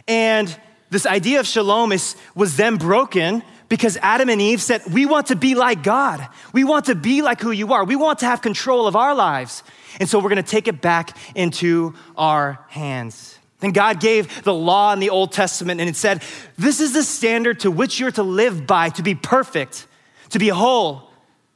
And 0.08 0.56
this 0.90 1.06
idea 1.06 1.40
of 1.40 1.48
shalom 1.48 1.92
is, 1.92 2.16
was 2.36 2.58
then 2.58 2.78
broken 2.78 3.44
because 3.70 3.98
Adam 3.98 4.30
and 4.30 4.42
Eve 4.42 4.62
said, 4.62 4.82
We 4.92 5.06
want 5.06 5.28
to 5.28 5.36
be 5.36 5.56
like 5.56 5.84
God. 5.84 6.28
We 6.54 6.64
want 6.64 6.86
to 6.86 6.96
be 6.96 7.22
like 7.22 7.42
who 7.42 7.52
you 7.52 7.74
are. 7.74 7.84
We 7.84 7.96
want 7.96 8.20
to 8.20 8.26
have 8.26 8.42
control 8.42 8.88
of 8.88 8.96
our 8.96 9.16
lives. 9.16 9.64
And 10.00 10.08
so 10.08 10.20
we're 10.20 10.30
going 10.30 10.44
to 10.44 10.50
take 10.50 10.68
it 10.68 10.82
back 10.82 11.18
into 11.36 11.96
our 12.18 12.60
hands. 12.70 13.38
Then 13.60 13.72
God 13.72 14.00
gave 14.00 14.44
the 14.44 14.54
law 14.54 14.94
in 14.94 15.00
the 15.00 15.10
Old 15.10 15.32
Testament, 15.32 15.80
and 15.80 15.90
it 15.90 15.96
said, 15.96 16.22
This 16.58 16.80
is 16.80 16.94
the 16.94 17.04
standard 17.04 17.62
to 17.62 17.72
which 17.72 18.00
you're 18.00 18.12
to 18.12 18.24
live 18.24 18.68
by 18.68 18.90
to 18.90 19.04
be 19.04 19.16
perfect, 19.16 19.88
to 20.30 20.40
be 20.40 20.50
whole, 20.50 21.10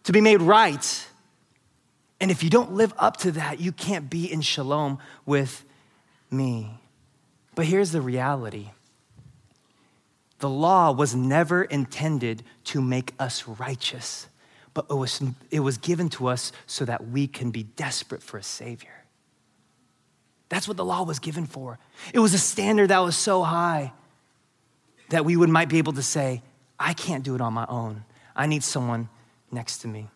to 0.06 0.12
be 0.12 0.22
made 0.22 0.42
right. 0.42 1.08
And 2.22 2.32
if 2.32 2.44
you 2.44 2.50
don't 2.50 2.74
live 2.74 2.94
up 2.98 3.18
to 3.18 3.32
that, 3.32 3.60
you 3.60 3.72
can't 3.72 4.10
be 4.10 4.32
in 4.32 4.42
shalom 4.42 5.00
with 5.26 5.64
me. 6.30 6.80
But 7.56 7.66
here's 7.66 7.92
the 7.92 8.02
reality 8.02 8.70
the 10.40 10.50
law 10.50 10.92
was 10.92 11.14
never 11.14 11.64
intended 11.64 12.44
to 12.64 12.82
make 12.82 13.14
us 13.20 13.46
righteous, 13.48 14.28
but 14.74 14.86
it 14.90 14.94
was, 14.94 15.22
it 15.52 15.60
was 15.60 15.78
given 15.78 16.08
to 16.10 16.28
us 16.28 16.52
so 16.66 16.86
that 16.86 17.10
we 17.10 17.28
can 17.28 17.52
be 17.52 17.64
desperate 17.64 18.24
for 18.24 18.38
a 18.38 18.44
Savior. 18.44 19.04
That's 20.48 20.68
what 20.68 20.78
the 20.78 20.86
law 20.86 21.04
was 21.04 21.20
given 21.20 21.46
for. 21.46 21.78
It 22.14 22.20
was 22.20 22.34
a 22.34 22.40
standard 22.40 22.88
that 22.88 23.00
was 23.00 23.16
so 23.16 23.44
high 23.44 23.92
that 25.10 25.26
we 25.26 25.36
would, 25.36 25.50
might 25.50 25.70
be 25.70 25.78
able 25.78 25.94
to 25.94 26.02
say, 26.02 26.42
I 26.80 26.94
can't 26.94 27.24
do 27.24 27.36
it 27.36 27.42
on 27.42 27.54
my 27.54 27.66
own. 27.68 28.06
I 28.36 28.46
need 28.46 28.64
someone 28.64 29.10
next 29.52 29.80
to 29.80 29.88
me. 29.88 30.08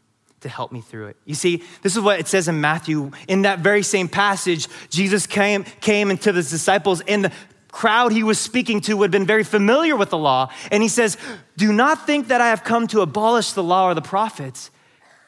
To 0.43 0.49
help 0.49 0.71
me 0.71 0.81
through 0.81 1.07
it. 1.07 1.17
You 1.25 1.35
see, 1.35 1.63
this 1.81 1.95
is 1.95 2.01
what 2.01 2.19
it 2.19 2.27
says 2.27 2.47
in 2.47 2.61
Matthew. 2.61 3.11
In 3.27 3.41
that 3.41 3.59
very 3.59 3.83
same 3.83 4.07
passage, 4.07 4.67
Jesus 4.89 5.25
came, 5.25 5.63
came 5.81 6.11
into 6.11 6.31
the 6.31 6.43
disciples, 6.43 7.01
and 7.01 7.25
the 7.25 7.31
crowd 7.71 8.11
he 8.11 8.23
was 8.23 8.39
speaking 8.39 8.79
to 8.81 8.95
would 8.95 9.05
have 9.05 9.11
been 9.11 9.25
very 9.25 9.43
familiar 9.43 9.95
with 9.95 10.09
the 10.11 10.17
law. 10.17 10.49
And 10.71 10.83
he 10.83 10.89
says, 10.89 11.17
Do 11.57 11.73
not 11.73 12.05
think 12.05 12.27
that 12.27 12.39
I 12.39 12.49
have 12.49 12.63
come 12.63 12.87
to 12.87 13.01
abolish 13.01 13.53
the 13.53 13.63
law 13.63 13.87
or 13.87 13.93
the 13.93 14.01
prophets. 14.01 14.69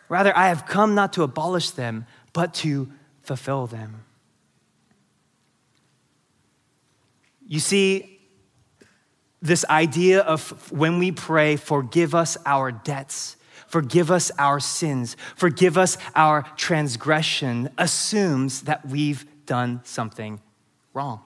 Rather, 0.08 0.38
I 0.38 0.50
have 0.50 0.68
come 0.68 0.94
not 0.94 1.14
to 1.14 1.24
abolish 1.24 1.72
them, 1.72 2.06
but 2.34 2.54
to 2.56 2.92
fulfill 3.24 3.66
them. 3.66 4.04
You 7.48 7.60
see, 7.60 8.20
this 9.42 9.66
idea 9.70 10.22
of 10.22 10.72
when 10.72 11.00
we 11.00 11.12
pray, 11.12 11.56
forgive 11.56 12.14
us 12.14 12.38
our 12.46 12.72
debts 12.72 13.38
forgive 13.75 14.10
us 14.10 14.32
our 14.39 14.58
sins, 14.58 15.17
forgive 15.36 15.77
us 15.77 15.98
our 16.15 16.44
transgression, 16.55 17.70
assumes 17.77 18.62
that 18.62 18.88
we've 18.88 19.25
done 19.46 19.82
something 19.84 20.39
wrong. 20.94 21.20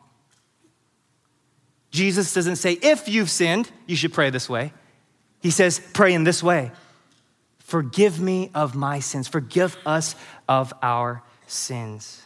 Jesus 1.91 2.33
doesn't 2.33 2.55
say, 2.55 2.73
if 2.81 3.07
you've 3.07 3.29
sinned, 3.29 3.69
you 3.85 3.95
should 3.95 4.13
pray 4.13 4.31
this 4.31 4.49
way. 4.49 4.73
He 5.43 5.51
says, 5.51 5.79
pray 5.93 6.11
in 6.11 6.23
this 6.23 6.41
way 6.41 6.71
Forgive 7.59 8.19
me 8.19 8.49
of 8.55 8.73
my 8.73 8.99
sins, 8.99 9.27
forgive 9.27 9.77
us 9.85 10.15
of 10.47 10.73
our 10.81 11.21
sins. 11.45 12.23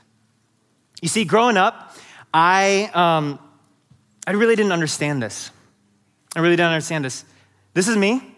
You 1.02 1.10
see, 1.10 1.26
growing 1.26 1.58
up, 1.58 1.98
I, 2.34 2.90
um, 2.94 3.40
I 4.26 4.32
really 4.32 4.56
didn't 4.56 4.72
understand 4.72 5.22
this. 5.22 5.52
I 6.34 6.40
really 6.40 6.56
didn't 6.56 6.72
understand 6.72 7.04
this. 7.04 7.26
This 7.74 7.90
is 7.90 7.98
me. 7.98 8.33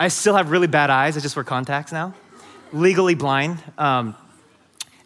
I 0.00 0.08
still 0.08 0.34
have 0.34 0.50
really 0.50 0.66
bad 0.66 0.88
eyes. 0.88 1.18
I 1.18 1.20
just 1.20 1.36
wear 1.36 1.44
contacts 1.44 1.92
now. 1.92 2.14
Legally 2.72 3.14
blind. 3.14 3.62
Um, 3.76 4.16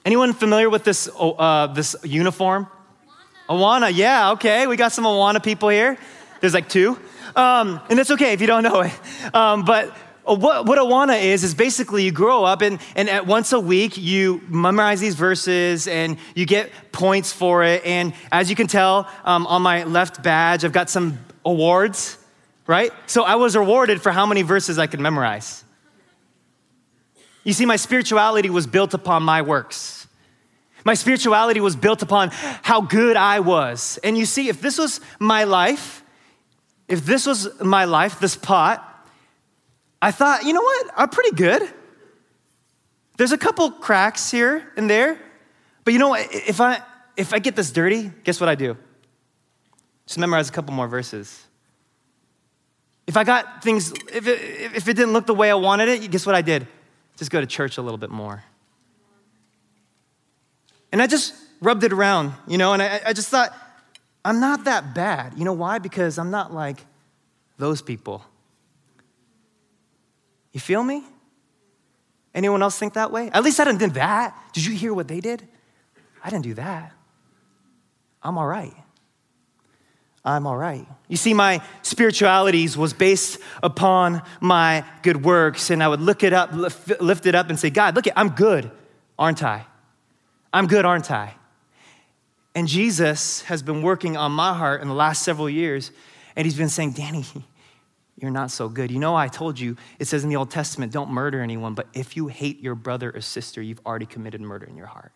anyone 0.05 0.33
familiar 0.33 0.71
with 0.71 0.85
this, 0.85 1.11
uh, 1.19 1.67
this 1.67 1.97
uniform? 2.05 2.69
Awana, 3.49 3.91
yeah, 3.93 4.31
okay. 4.31 4.69
We 4.69 4.77
got 4.77 4.93
some 4.93 5.03
Awana 5.03 5.43
people 5.43 5.69
here. 5.69 5.99
There's 6.41 6.55
like 6.55 6.69
two. 6.69 6.97
Um, 7.35 7.81
and 7.91 7.99
it's 7.99 8.13
okay 8.13 8.35
if 8.35 8.41
you 8.41 8.47
don't 8.47 8.63
know 8.63 8.83
it. 8.83 8.93
Um, 9.35 9.65
but 9.65 9.91
what, 10.23 10.65
what 10.65 10.79
Awana 10.79 11.21
is, 11.21 11.43
is 11.43 11.57
basically 11.57 12.05
you 12.05 12.13
grow 12.13 12.45
up 12.45 12.63
and, 12.63 12.79
and 12.95 13.11
at 13.11 13.27
once 13.27 13.53
a 13.53 13.59
week 13.59 13.99
you 13.99 14.43
memorize 14.47 15.01
these 15.01 15.17
verses 15.17 15.89
and 15.89 16.19
you 16.37 16.47
get 16.47 16.71
points 16.93 17.33
for 17.33 17.65
it. 17.65 17.85
And 17.85 18.15
as 18.31 18.49
you 18.49 18.55
can 18.55 18.69
tell 18.69 19.09
um, 19.25 19.45
on 19.49 19.61
my 19.61 19.83
left 19.83 20.23
badge, 20.23 20.65
I've 20.65 20.71
got 20.71 20.89
some 20.89 21.19
awards 21.45 22.17
right? 22.67 22.93
So 23.07 23.25
I 23.25 23.35
was 23.37 23.57
rewarded 23.57 24.03
for 24.03 24.13
how 24.13 24.27
many 24.27 24.43
verses 24.43 24.79
I 24.79 24.87
could 24.87 25.01
memorize. 25.01 25.65
You 27.45 27.53
see, 27.53 27.67
my 27.67 27.77
spirituality 27.77 28.51
was 28.51 28.67
built 28.67 28.95
upon 28.95 29.23
my 29.23 29.43
works. 29.43 30.07
My 30.85 30.95
spirituality 30.95 31.61
was 31.61 31.77
built 31.77 32.03
upon 32.03 32.31
how 32.31 32.81
good 32.83 33.17
I 33.17 33.41
was. 33.41 33.99
And 34.05 34.19
you 34.19 34.27
see, 34.27 34.49
if 34.49 34.61
this 34.61 34.79
was 34.79 35.01
my 35.19 35.45
life, 35.45 36.03
if 36.89 37.05
this 37.07 37.27
was 37.27 37.61
my 37.61 37.85
life, 37.85 38.21
this 38.21 38.37
pot, 38.37 38.91
I 40.01 40.11
thought, 40.11 40.45
you 40.45 40.53
know 40.53 40.61
what? 40.61 40.91
I'm 40.97 41.09
pretty 41.09 41.35
good. 41.35 41.69
There's 43.17 43.33
a 43.33 43.39
couple 43.39 43.71
cracks 43.71 44.31
here 44.31 44.71
and 44.77 44.91
there. 44.91 45.19
But 45.85 45.93
you 45.93 45.99
know 45.99 46.09
what? 46.09 46.29
If 46.33 46.61
I 46.61 46.83
if 47.17 47.33
I 47.33 47.39
get 47.39 47.55
this 47.57 47.71
dirty, 47.71 48.11
guess 48.25 48.41
what 48.41 48.49
I 48.49 48.55
do? 48.55 48.77
Just 50.07 50.19
memorize 50.19 50.49
a 50.49 50.53
couple 50.53 50.75
more 50.75 50.89
verses. 50.89 51.44
If 53.07 53.17
I 53.17 53.25
got 53.25 53.63
things, 53.63 53.93
if 54.13 54.27
it, 54.27 54.41
if 54.75 54.89
it 54.89 54.95
didn't 54.95 55.13
look 55.13 55.27
the 55.27 55.35
way 55.35 55.51
I 55.51 55.55
wanted 55.55 55.89
it, 55.89 56.11
guess 56.11 56.25
what 56.25 56.35
I 56.35 56.43
did? 56.43 56.67
Just 57.17 57.31
go 57.31 57.41
to 57.41 57.47
church 57.47 57.77
a 57.79 57.83
little 57.83 57.99
bit 57.99 58.11
more. 58.11 58.43
And 60.91 61.03
I 61.03 61.07
just 61.07 61.35
rubbed 61.61 61.85
it 61.85 61.93
around, 61.93 62.33
you 62.47 62.57
know, 62.57 62.73
and 62.73 62.83
I, 62.83 63.01
I 63.07 63.13
just 63.13 63.29
thought, 63.29 63.55
I'm 64.25 64.41
not 64.41 64.65
that 64.65 64.95
bad. 64.95 65.35
You 65.37 65.45
know 65.45 65.53
why? 65.53 65.79
Because 65.79 66.19
I'm 66.19 66.31
not 66.31 66.53
like 66.55 66.79
those 67.59 67.83
people. 67.83 68.25
You 70.53 70.61
feel 70.61 70.83
me? 70.83 71.05
Anyone 72.35 72.63
else 72.63 72.79
think 72.79 72.95
that 72.95 73.13
way? 73.13 73.31
At 73.33 73.45
least 73.45 73.61
I 73.61 73.65
didn't 73.65 73.81
do 73.81 73.91
that. 73.91 74.35
Did 74.53 74.65
you 74.65 74.75
hear 74.75 74.95
what 74.95 75.09
they 75.09 75.21
did? 75.21 75.47
I 76.23 76.31
didn't 76.31 76.45
do 76.45 76.55
that. 76.55 76.93
I'm 78.23 78.39
all 78.39 78.47
right. 78.47 78.75
I'm 80.25 80.47
all 80.47 80.57
right. 80.57 80.87
You 81.09 81.19
see, 81.19 81.35
my 81.35 81.61
spiritualities 81.83 82.79
was 82.79 82.95
based 82.95 83.39
upon 83.63 84.23
my 84.41 84.85
good 85.03 85.23
works, 85.23 85.69
and 85.69 85.83
I 85.83 85.89
would 85.89 86.01
look 86.01 86.23
it 86.23 86.33
up, 86.33 86.51
lift 86.53 87.27
it 87.27 87.35
up, 87.35 87.51
and 87.51 87.59
say, 87.59 87.69
God, 87.69 87.95
look, 87.95 88.07
at, 88.07 88.15
I'm 88.17 88.31
good, 88.31 88.71
aren't 89.19 89.43
I? 89.43 89.67
I'm 90.53 90.67
good, 90.67 90.87
aren't 90.87 91.11
I? 91.11 91.35
And 92.55 92.69
Jesus 92.69 93.43
has 93.43 93.63
been 93.63 93.83
working 93.83 94.17
on 94.17 94.33
my 94.33 94.55
heart 94.55 94.81
in 94.81 94.89
the 94.89 94.95
last 94.95 95.25
several 95.25 95.51
years, 95.51 95.91
and 96.37 96.47
he's 96.47 96.57
been 96.57 96.71
saying, 96.71 96.93
Danny, 96.93 97.27
you're 98.17 98.31
not 98.31 98.51
so 98.51 98.69
good. 98.69 98.91
You 98.91 99.01
know, 99.01 99.15
I 99.15 99.29
told 99.29 99.61
you, 99.61 99.77
it 99.99 100.07
says 100.07 100.25
in 100.25 100.31
the 100.31 100.37
Old 100.37 100.51
Testament, 100.51 100.91
don't 100.91 101.11
murder 101.11 101.43
anyone, 101.43 101.75
but 101.75 101.89
if 101.93 102.17
you 102.17 102.29
hate 102.29 102.61
your 102.61 102.77
brother 102.77 103.13
or 103.15 103.21
sister, 103.21 103.61
you've 103.61 103.81
already 103.85 104.07
committed 104.07 104.41
murder 104.41 104.65
in 104.65 104.77
your 104.77 104.87
heart. 104.87 105.13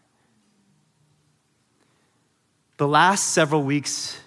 The 2.76 2.88
last 2.88 3.28
several 3.28 3.62
weeks, 3.62 4.20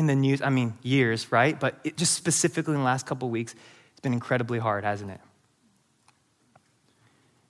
in 0.00 0.06
the 0.06 0.16
news, 0.16 0.42
I 0.42 0.48
mean, 0.48 0.74
years, 0.82 1.30
right? 1.30 1.58
But 1.58 1.78
it, 1.84 1.96
just 1.96 2.14
specifically 2.14 2.74
in 2.74 2.80
the 2.80 2.84
last 2.84 3.06
couple 3.06 3.28
weeks, 3.30 3.54
it's 3.92 4.00
been 4.00 4.14
incredibly 4.14 4.58
hard, 4.58 4.82
hasn't 4.82 5.10
it? 5.10 5.20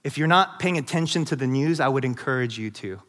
If 0.03 0.17
you're 0.17 0.27
not 0.27 0.59
paying 0.59 0.77
attention 0.77 1.25
to 1.25 1.35
the 1.35 1.47
news, 1.47 1.79
I 1.79 1.87
would 1.87 2.03
encourage 2.03 2.59
you 2.59 2.69
to. 2.71 3.01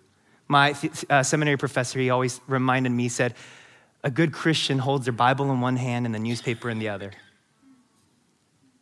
My 0.47 0.77
uh, 1.11 1.23
seminary 1.23 1.57
professor, 1.57 1.99
he 1.99 2.11
always 2.11 2.41
reminded 2.47 2.93
me, 2.93 3.09
said, 3.09 3.35
a 4.05 4.11
good 4.11 4.33
Christian 4.33 4.79
holds 4.79 5.07
their 5.07 5.13
Bible 5.13 5.51
in 5.51 5.61
one 5.61 5.77
hand 5.77 6.07
and 6.07 6.15
the 6.15 6.19
newspaper 6.19 6.71
in 6.71 6.79
the 6.79 6.89
other. 6.89 7.13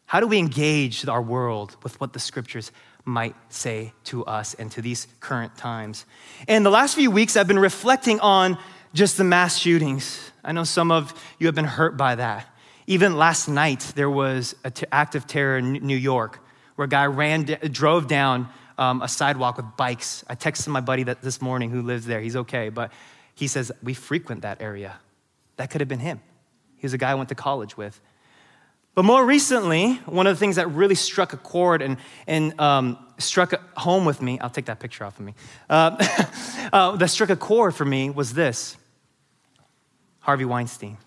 How 0.06 0.20
do 0.20 0.26
we 0.26 0.38
engage 0.38 1.06
our 1.08 1.22
world 1.22 1.76
with 1.82 2.00
what 2.00 2.12
the 2.12 2.18
scriptures 2.18 2.72
might 3.04 3.36
say 3.48 3.92
to 4.04 4.24
us 4.24 4.54
and 4.54 4.70
to 4.72 4.82
these 4.82 5.06
current 5.20 5.56
times? 5.56 6.04
And 6.48 6.66
the 6.66 6.70
last 6.70 6.96
few 6.96 7.10
weeks, 7.10 7.36
I've 7.36 7.48
been 7.48 7.58
reflecting 7.58 8.20
on 8.20 8.58
just 8.92 9.16
the 9.16 9.24
mass 9.24 9.58
shootings. 9.58 10.32
I 10.42 10.52
know 10.52 10.64
some 10.64 10.90
of 10.90 11.14
you 11.38 11.46
have 11.46 11.54
been 11.54 11.64
hurt 11.64 11.96
by 11.96 12.16
that. 12.16 12.46
Even 12.86 13.16
last 13.16 13.48
night, 13.48 13.92
there 13.94 14.10
was 14.10 14.54
an 14.64 14.72
t- 14.72 14.86
act 14.90 15.14
of 15.14 15.26
terror 15.26 15.58
in 15.58 15.74
New 15.74 15.96
York 15.96 16.40
where 16.74 16.86
a 16.86 16.88
guy 16.88 17.06
ran, 17.06 17.44
drove 17.70 18.08
down 18.08 18.48
um, 18.78 19.02
a 19.02 19.08
sidewalk 19.08 19.58
with 19.58 19.66
bikes. 19.76 20.24
I 20.28 20.34
texted 20.34 20.68
my 20.68 20.80
buddy 20.80 21.04
that 21.04 21.22
this 21.22 21.40
morning 21.40 21.70
who 21.70 21.82
lives 21.82 22.06
there. 22.06 22.20
He's 22.20 22.36
okay, 22.36 22.68
but 22.68 22.92
he 23.34 23.46
says, 23.46 23.70
We 23.82 23.94
frequent 23.94 24.42
that 24.42 24.60
area. 24.60 24.98
That 25.56 25.70
could 25.70 25.82
have 25.82 25.88
been 25.88 26.00
him. 26.00 26.20
He 26.76 26.86
was 26.86 26.94
a 26.94 26.98
guy 26.98 27.10
I 27.10 27.14
went 27.14 27.28
to 27.28 27.34
college 27.34 27.76
with. 27.76 28.00
But 28.94 29.04
more 29.04 29.24
recently, 29.24 29.94
one 30.06 30.26
of 30.26 30.34
the 30.34 30.40
things 30.40 30.56
that 30.56 30.68
really 30.68 30.94
struck 30.94 31.32
a 31.32 31.36
chord 31.36 31.80
and, 31.80 31.96
and 32.26 32.58
um, 32.60 32.98
struck 33.18 33.52
home 33.76 34.04
with 34.04 34.20
me, 34.20 34.40
I'll 34.40 34.50
take 34.50 34.66
that 34.66 34.80
picture 34.80 35.04
off 35.04 35.18
of 35.18 35.24
me, 35.24 35.34
uh, 35.68 35.96
uh, 36.72 36.96
that 36.96 37.08
struck 37.08 37.30
a 37.30 37.36
chord 37.36 37.74
for 37.74 37.84
me 37.84 38.10
was 38.10 38.32
this 38.32 38.76
Harvey 40.20 40.44
Weinstein. 40.44 40.98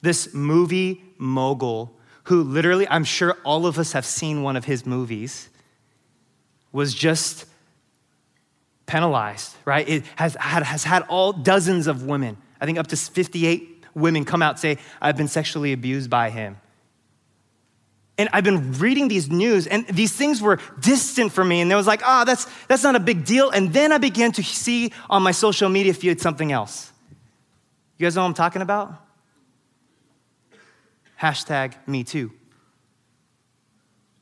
This 0.00 0.32
movie 0.32 1.04
mogul 1.18 1.98
who 2.24 2.42
literally, 2.42 2.86
I'm 2.88 3.04
sure 3.04 3.36
all 3.42 3.66
of 3.66 3.78
us 3.78 3.92
have 3.92 4.04
seen 4.04 4.42
one 4.42 4.56
of 4.56 4.64
his 4.66 4.84
movies, 4.84 5.48
was 6.72 6.92
just 6.92 7.46
penalized, 8.86 9.56
right? 9.64 9.88
It 9.88 10.04
has 10.16 10.34
had, 10.34 10.62
has 10.62 10.84
had 10.84 11.02
all 11.08 11.32
dozens 11.32 11.86
of 11.86 12.04
women, 12.04 12.36
I 12.60 12.66
think 12.66 12.78
up 12.78 12.88
to 12.88 12.96
58 12.96 13.84
women 13.94 14.24
come 14.24 14.42
out 14.42 14.58
say, 14.58 14.78
I've 15.00 15.16
been 15.16 15.28
sexually 15.28 15.72
abused 15.72 16.10
by 16.10 16.30
him. 16.30 16.58
And 18.18 18.28
I've 18.32 18.42
been 18.42 18.72
reading 18.72 19.06
these 19.06 19.30
news, 19.30 19.68
and 19.68 19.86
these 19.86 20.12
things 20.12 20.42
were 20.42 20.58
distant 20.80 21.32
from 21.32 21.48
me. 21.48 21.60
And 21.60 21.70
it 21.70 21.76
was 21.76 21.86
like, 21.86 22.02
ah, 22.04 22.22
oh, 22.22 22.24
that's, 22.24 22.46
that's 22.66 22.82
not 22.82 22.96
a 22.96 23.00
big 23.00 23.24
deal. 23.24 23.50
And 23.50 23.72
then 23.72 23.92
I 23.92 23.98
began 23.98 24.32
to 24.32 24.42
see 24.42 24.92
on 25.08 25.22
my 25.22 25.30
social 25.30 25.68
media 25.68 25.94
feed 25.94 26.20
something 26.20 26.50
else. 26.50 26.92
You 27.96 28.06
guys 28.06 28.16
know 28.16 28.22
what 28.22 28.28
I'm 28.28 28.34
talking 28.34 28.60
about? 28.60 28.92
Hashtag 31.20 31.74
me 31.86 32.02
too. 32.02 32.32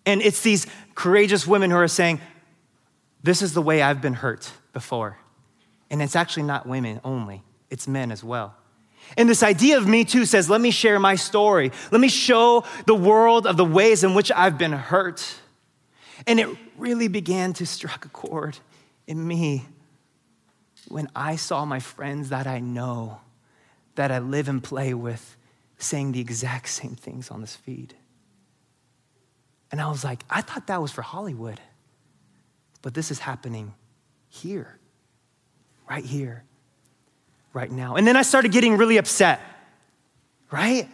And 0.04 0.22
it's 0.22 0.42
these 0.42 0.66
courageous 0.94 1.46
women 1.46 1.70
who 1.70 1.76
are 1.76 1.88
saying, 1.88 2.20
This 3.22 3.42
is 3.42 3.54
the 3.54 3.62
way 3.62 3.82
I've 3.82 4.00
been 4.00 4.14
hurt 4.14 4.50
before. 4.72 5.18
And 5.90 6.02
it's 6.02 6.16
actually 6.16 6.44
not 6.44 6.66
women 6.66 7.00
only, 7.02 7.42
it's 7.70 7.88
men 7.88 8.12
as 8.12 8.22
well. 8.22 8.54
And 9.16 9.28
this 9.28 9.42
idea 9.42 9.78
of 9.78 9.86
Me 9.86 10.04
Too 10.04 10.24
says, 10.24 10.50
let 10.50 10.60
me 10.60 10.70
share 10.70 10.98
my 10.98 11.14
story. 11.14 11.72
Let 11.90 12.00
me 12.00 12.08
show 12.08 12.64
the 12.86 12.94
world 12.94 13.46
of 13.46 13.56
the 13.56 13.64
ways 13.64 14.04
in 14.04 14.14
which 14.14 14.32
I've 14.32 14.58
been 14.58 14.72
hurt. 14.72 15.36
And 16.26 16.40
it 16.40 16.48
really 16.76 17.08
began 17.08 17.52
to 17.54 17.66
strike 17.66 18.04
a 18.04 18.08
chord 18.08 18.58
in 19.06 19.26
me 19.26 19.66
when 20.88 21.08
I 21.14 21.36
saw 21.36 21.64
my 21.64 21.80
friends 21.80 22.28
that 22.30 22.46
I 22.46 22.60
know, 22.60 23.20
that 23.94 24.12
I 24.12 24.18
live 24.18 24.48
and 24.48 24.62
play 24.62 24.94
with, 24.94 25.36
saying 25.78 26.12
the 26.12 26.20
exact 26.20 26.68
same 26.68 26.94
things 26.94 27.30
on 27.30 27.40
this 27.40 27.56
feed. 27.56 27.94
And 29.70 29.80
I 29.80 29.88
was 29.88 30.04
like, 30.04 30.24
I 30.30 30.42
thought 30.42 30.68
that 30.68 30.80
was 30.80 30.92
for 30.92 31.02
Hollywood. 31.02 31.60
But 32.82 32.94
this 32.94 33.10
is 33.10 33.18
happening 33.18 33.74
here, 34.28 34.78
right 35.90 36.04
here, 36.04 36.44
right 37.56 37.72
now. 37.72 37.96
And 37.96 38.06
then 38.06 38.16
I 38.16 38.22
started 38.22 38.52
getting 38.52 38.76
really 38.76 38.98
upset, 38.98 39.40
right? 40.52 40.86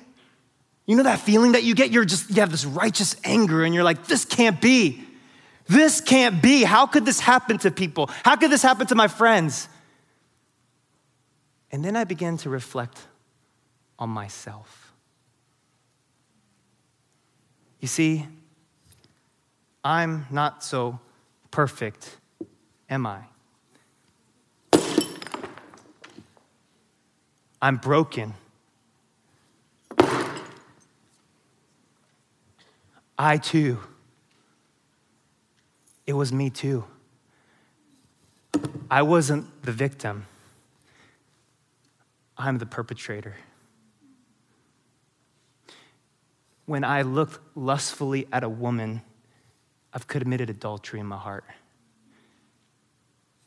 You 0.87 0.97
know 0.97 1.02
that 1.02 1.19
feeling 1.19 1.52
that 1.52 1.64
you 1.64 1.75
get? 1.75 1.90
You're 1.90 2.04
just, 2.04 2.31
you 2.31 2.37
have 2.37 2.52
this 2.52 2.64
righteous 2.64 3.16
anger 3.25 3.64
and 3.64 3.75
you're 3.75 3.83
like, 3.83 4.07
this 4.07 4.25
can't 4.25 4.61
be. 4.61 5.04
This 5.66 6.00
can't 6.00 6.40
be. 6.40 6.62
How 6.62 6.87
could 6.87 7.04
this 7.04 7.19
happen 7.19 7.59
to 7.59 7.73
people? 7.73 8.09
How 8.25 8.37
could 8.37 8.50
this 8.52 8.62
happen 8.62 8.87
to 8.87 8.95
my 8.95 9.09
friends? 9.09 9.69
And 11.73 11.85
then 11.85 11.97
I 11.97 12.04
began 12.04 12.37
to 12.38 12.49
reflect 12.49 12.99
on 13.99 14.11
myself. 14.11 14.92
You 17.81 17.88
see, 17.88 18.28
I'm 19.83 20.26
not 20.31 20.62
so 20.62 21.00
perfect, 21.50 22.19
am 22.88 23.04
I? 23.04 23.31
I'm 27.62 27.76
broken. 27.76 28.35
I 33.16 33.37
too. 33.37 33.78
It 36.09 36.14
was 36.14 36.33
me 36.33 36.50
too. 36.50 36.85
I 38.90 39.02
wasn't 39.02 39.62
the 39.62 39.71
victim. 39.71 40.26
I'm 42.37 42.59
the 42.59 42.66
perpetrator. 42.66 43.37
When 46.66 46.83
I 46.83 47.02
look 47.02 47.42
lustfully 47.54 48.26
at 48.33 48.42
a 48.42 48.49
woman, 48.49 49.02
I've 49.95 50.09
committed 50.09 50.50
adultery 50.50 50.99
in 50.99 51.07
my 51.07 51.16
heart. 51.16 51.45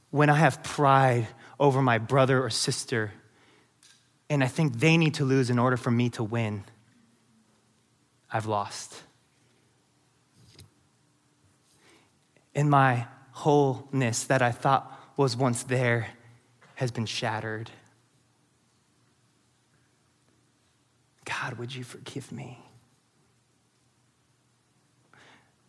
When 0.09 0.29
I 0.29 0.35
have 0.35 0.63
pride 0.63 1.27
over 1.59 1.81
my 1.81 1.97
brother 1.97 2.41
or 2.41 2.49
sister, 2.49 3.11
and 4.29 4.43
I 4.43 4.47
think 4.47 4.79
they 4.79 4.97
need 4.97 5.15
to 5.15 5.25
lose 5.25 5.49
in 5.49 5.59
order 5.59 5.77
for 5.77 5.91
me 5.91 6.09
to 6.11 6.23
win, 6.23 6.63
I've 8.31 8.45
lost. 8.45 9.01
And 12.53 12.69
my 12.69 13.07
wholeness 13.31 14.23
that 14.25 14.41
I 14.41 14.51
thought 14.51 14.91
was 15.17 15.35
once 15.35 15.63
there 15.63 16.07
has 16.75 16.91
been 16.91 17.05
shattered. 17.05 17.69
God, 21.25 21.57
would 21.57 21.73
you 21.73 21.83
forgive 21.83 22.31
me? 22.31 22.59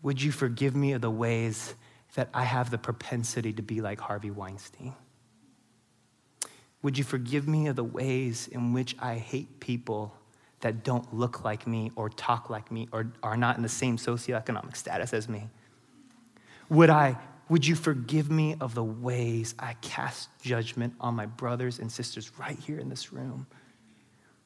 Would 0.03 0.23
you 0.23 0.31
forgive 0.31 0.77
me 0.77 0.93
of 0.93 1.01
the 1.01 1.11
ways 1.11 1.75
that 2.15 2.29
I 2.33 2.45
have 2.45 2.71
the 2.71 2.79
propensity 2.79 3.53
to 3.55 3.63
be 3.63 3.81
like 3.81 4.01
Harvey 4.01 4.31
Weinstein? 4.31 4.95
Would 6.83 6.99
you 6.99 7.05
forgive 7.05 7.49
me 7.49 7.67
of 7.67 7.77
the 7.77 7.85
ways 7.85 8.49
in 8.49 8.73
which 8.73 8.97
I 8.99 9.15
hate 9.15 9.61
people 9.61 10.15
that 10.61 10.85
don't 10.85 11.13
look 11.15 11.45
like 11.45 11.67
me 11.67 11.91
or 11.97 12.09
talk 12.09 12.51
like 12.51 12.71
me 12.71 12.89
or 12.93 13.13
are 13.23 13.37
not 13.37 13.57
in 13.57 13.63
the 13.63 13.69
same 13.69 13.97
socioeconomic 13.97 14.77
status 14.77 15.13
as 15.13 15.29
me? 15.29 15.49
Would 16.69 16.91
I 16.91 17.19
would 17.49 17.65
you 17.65 17.77
forgive 17.77 18.29
me 18.29 18.57
of 18.61 18.75
the 18.75 18.83
ways 18.83 19.55
I 19.59 19.75
cast 19.75 20.29
judgment 20.43 20.95
on 21.01 21.15
my 21.15 21.27
brothers 21.27 21.79
and 21.79 21.91
sisters 21.91 22.33
right 22.39 22.59
here 22.59 22.79
in 22.79 22.89
this 22.89 23.13
room? 23.13 23.47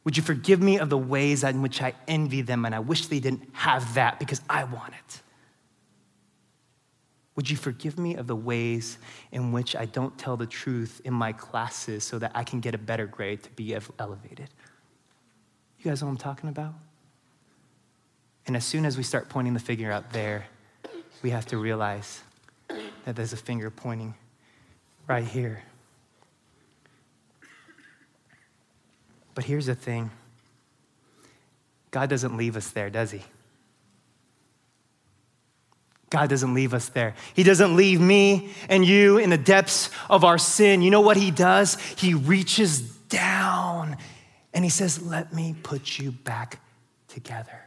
Would 0.05 0.17
you 0.19 0.23
forgive 0.23 0.61
me 0.61 0.79
of 0.79 0.91
the 0.91 0.99
ways 0.99 1.43
in 1.43 1.63
which 1.63 1.81
I 1.81 1.95
envy 2.09 2.43
them 2.43 2.67
and 2.67 2.75
I 2.75 2.79
wish 2.79 3.07
they 3.07 3.21
didn't 3.21 3.49
have 3.53 3.95
that 3.95 4.19
because 4.19 4.43
I 4.51 4.65
want 4.65 4.93
it? 4.93 5.23
Would 7.37 7.49
you 7.49 7.57
forgive 7.57 7.99
me 7.99 8.17
of 8.17 8.27
the 8.27 8.37
ways 8.37 8.99
in 9.33 9.53
which 9.53 9.77
I 9.77 9.87
don't 9.87 10.17
tell 10.19 10.37
the 10.37 10.47
truth 10.47 11.01
in 11.05 11.15
my 11.15 11.33
classes 11.33 12.05
so 12.05 12.19
that 12.19 12.33
I 12.35 12.45
can 12.45 12.61
get 12.61 12.75
a 12.75 12.79
better 12.79 13.07
grade 13.07 13.43
to 13.45 13.51
be 13.51 13.77
elevated? 13.99 14.49
You 15.79 15.91
guys 15.91 16.03
know 16.03 16.09
what 16.09 16.13
I'm 16.13 16.19
talking 16.19 16.51
about? 16.51 16.75
And 18.47 18.57
as 18.57 18.65
soon 18.65 18.85
as 18.85 18.97
we 18.97 19.03
start 19.03 19.29
pointing 19.29 19.55
the 19.55 19.61
finger 19.61 19.93
out 19.93 20.13
there, 20.13 20.47
we 21.23 21.31
have 21.31 21.47
to 21.47 21.59
realize 21.59 22.23
that 23.05 23.17
there's 23.17 23.33
a 23.33 23.37
finger 23.37 23.71
pointing 23.71 24.15
right 25.07 25.25
here. 25.25 25.63
But 29.35 29.45
here's 29.45 29.67
the 29.67 29.75
thing 29.75 30.11
God 31.91 32.11
doesn't 32.11 32.37
leave 32.37 32.57
us 32.57 32.71
there, 32.71 32.91
does 32.91 33.13
He? 33.13 33.23
God 36.11 36.29
doesn't 36.29 36.55
leave 36.55 36.75
us 36.75 36.89
there. 36.89 37.15
He 37.35 37.45
doesn't 37.45 37.77
leave 37.77 38.01
me 38.01 38.51
and 38.69 38.85
you 38.85 39.19
in 39.19 39.31
the 39.31 39.39
depths 39.39 39.91
of 40.09 40.25
our 40.25 40.39
sin. 40.39 40.83
You 40.83 40.91
know 40.91 41.01
what 41.01 41.17
He 41.17 41.31
does? 41.31 41.81
He 41.97 42.15
reaches 42.15 42.81
down 42.81 43.97
and 44.53 44.65
He 44.65 44.71
says, 44.71 45.01
Let 45.01 45.33
me 45.33 45.55
put 45.63 45.99
you 45.99 46.11
back 46.11 46.61
together. 47.07 47.61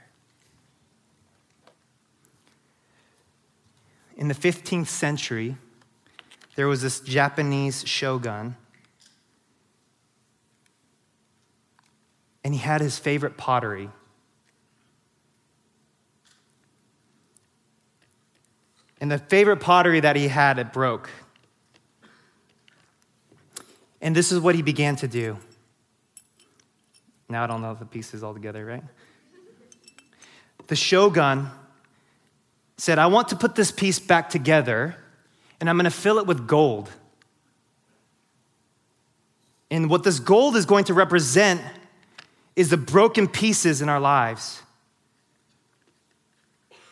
In 4.15 4.27
the 4.27 4.35
15th 4.35 4.87
century, 4.87 5.57
there 6.55 6.67
was 6.67 6.81
this 6.81 6.99
Japanese 6.99 7.87
shogun, 7.87 8.55
and 12.43 12.53
he 12.53 12.59
had 12.59 12.81
his 12.81 12.99
favorite 12.99 13.37
pottery. 13.37 13.89
And 19.03 19.11
the 19.11 19.17
favorite 19.17 19.57
pottery 19.57 19.99
that 19.99 20.15
he 20.15 20.29
had, 20.29 20.59
it 20.59 20.71
broke. 20.71 21.09
And 24.01 24.15
this 24.15 24.31
is 24.31 24.39
what 24.39 24.55
he 24.55 24.61
began 24.61 24.95
to 24.95 25.09
do. 25.09 25.37
Now 27.27 27.43
I 27.43 27.47
don't 27.47 27.61
know 27.61 27.73
if 27.73 27.79
the 27.79 27.85
pieces 27.85 28.23
all 28.23 28.33
together, 28.33 28.63
right? 28.63 28.83
The 30.67 30.77
shogun 30.77 31.49
said, 32.77 32.97
I 32.97 33.07
want 33.07 33.27
to 33.27 33.35
put 33.35 33.55
this 33.55 33.73
piece 33.73 33.99
back 33.99 34.29
together 34.29 34.95
and 35.59 35.69
I'm 35.69 35.75
going 35.75 35.83
to 35.83 35.91
fill 35.91 36.17
it 36.17 36.25
with 36.25 36.47
gold. 36.47 36.89
And 39.69 39.89
what 39.89 40.03
this 40.05 40.21
gold 40.21 40.55
is 40.55 40.65
going 40.65 40.85
to 40.85 40.93
represent 40.93 41.59
is 42.55 42.69
the 42.69 42.77
broken 42.77 43.27
pieces 43.27 43.81
in 43.81 43.89
our 43.89 43.99
lives. 43.99 44.61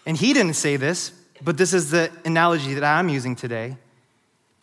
And 0.06 0.17
he 0.17 0.34
didn't 0.34 0.56
say 0.56 0.76
this, 0.76 1.13
but 1.43 1.58
this 1.58 1.73
is 1.73 1.91
the 1.91 2.12
analogy 2.25 2.73
that 2.73 2.84
I'm 2.84 3.10
using 3.10 3.36
today, 3.36 3.77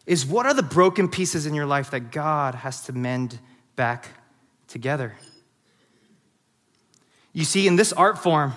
is 0.06 0.24
what 0.24 0.46
are 0.46 0.54
the 0.54 0.62
broken 0.62 1.08
pieces 1.08 1.46
in 1.46 1.54
your 1.54 1.66
life 1.66 1.90
that 1.90 2.10
God 2.12 2.54
has 2.54 2.82
to 2.84 2.92
mend 2.92 3.38
back 3.76 4.08
together? 4.66 5.14
You 7.32 7.44
see, 7.44 7.66
in 7.66 7.76
this 7.76 7.92
art 7.92 8.18
form, 8.18 8.54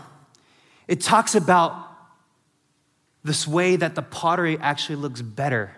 it 0.87 1.01
talks 1.01 1.35
about 1.35 1.87
this 3.23 3.47
way 3.47 3.75
that 3.75 3.95
the 3.95 4.01
pottery 4.01 4.57
actually 4.59 4.95
looks 4.95 5.21
better 5.21 5.75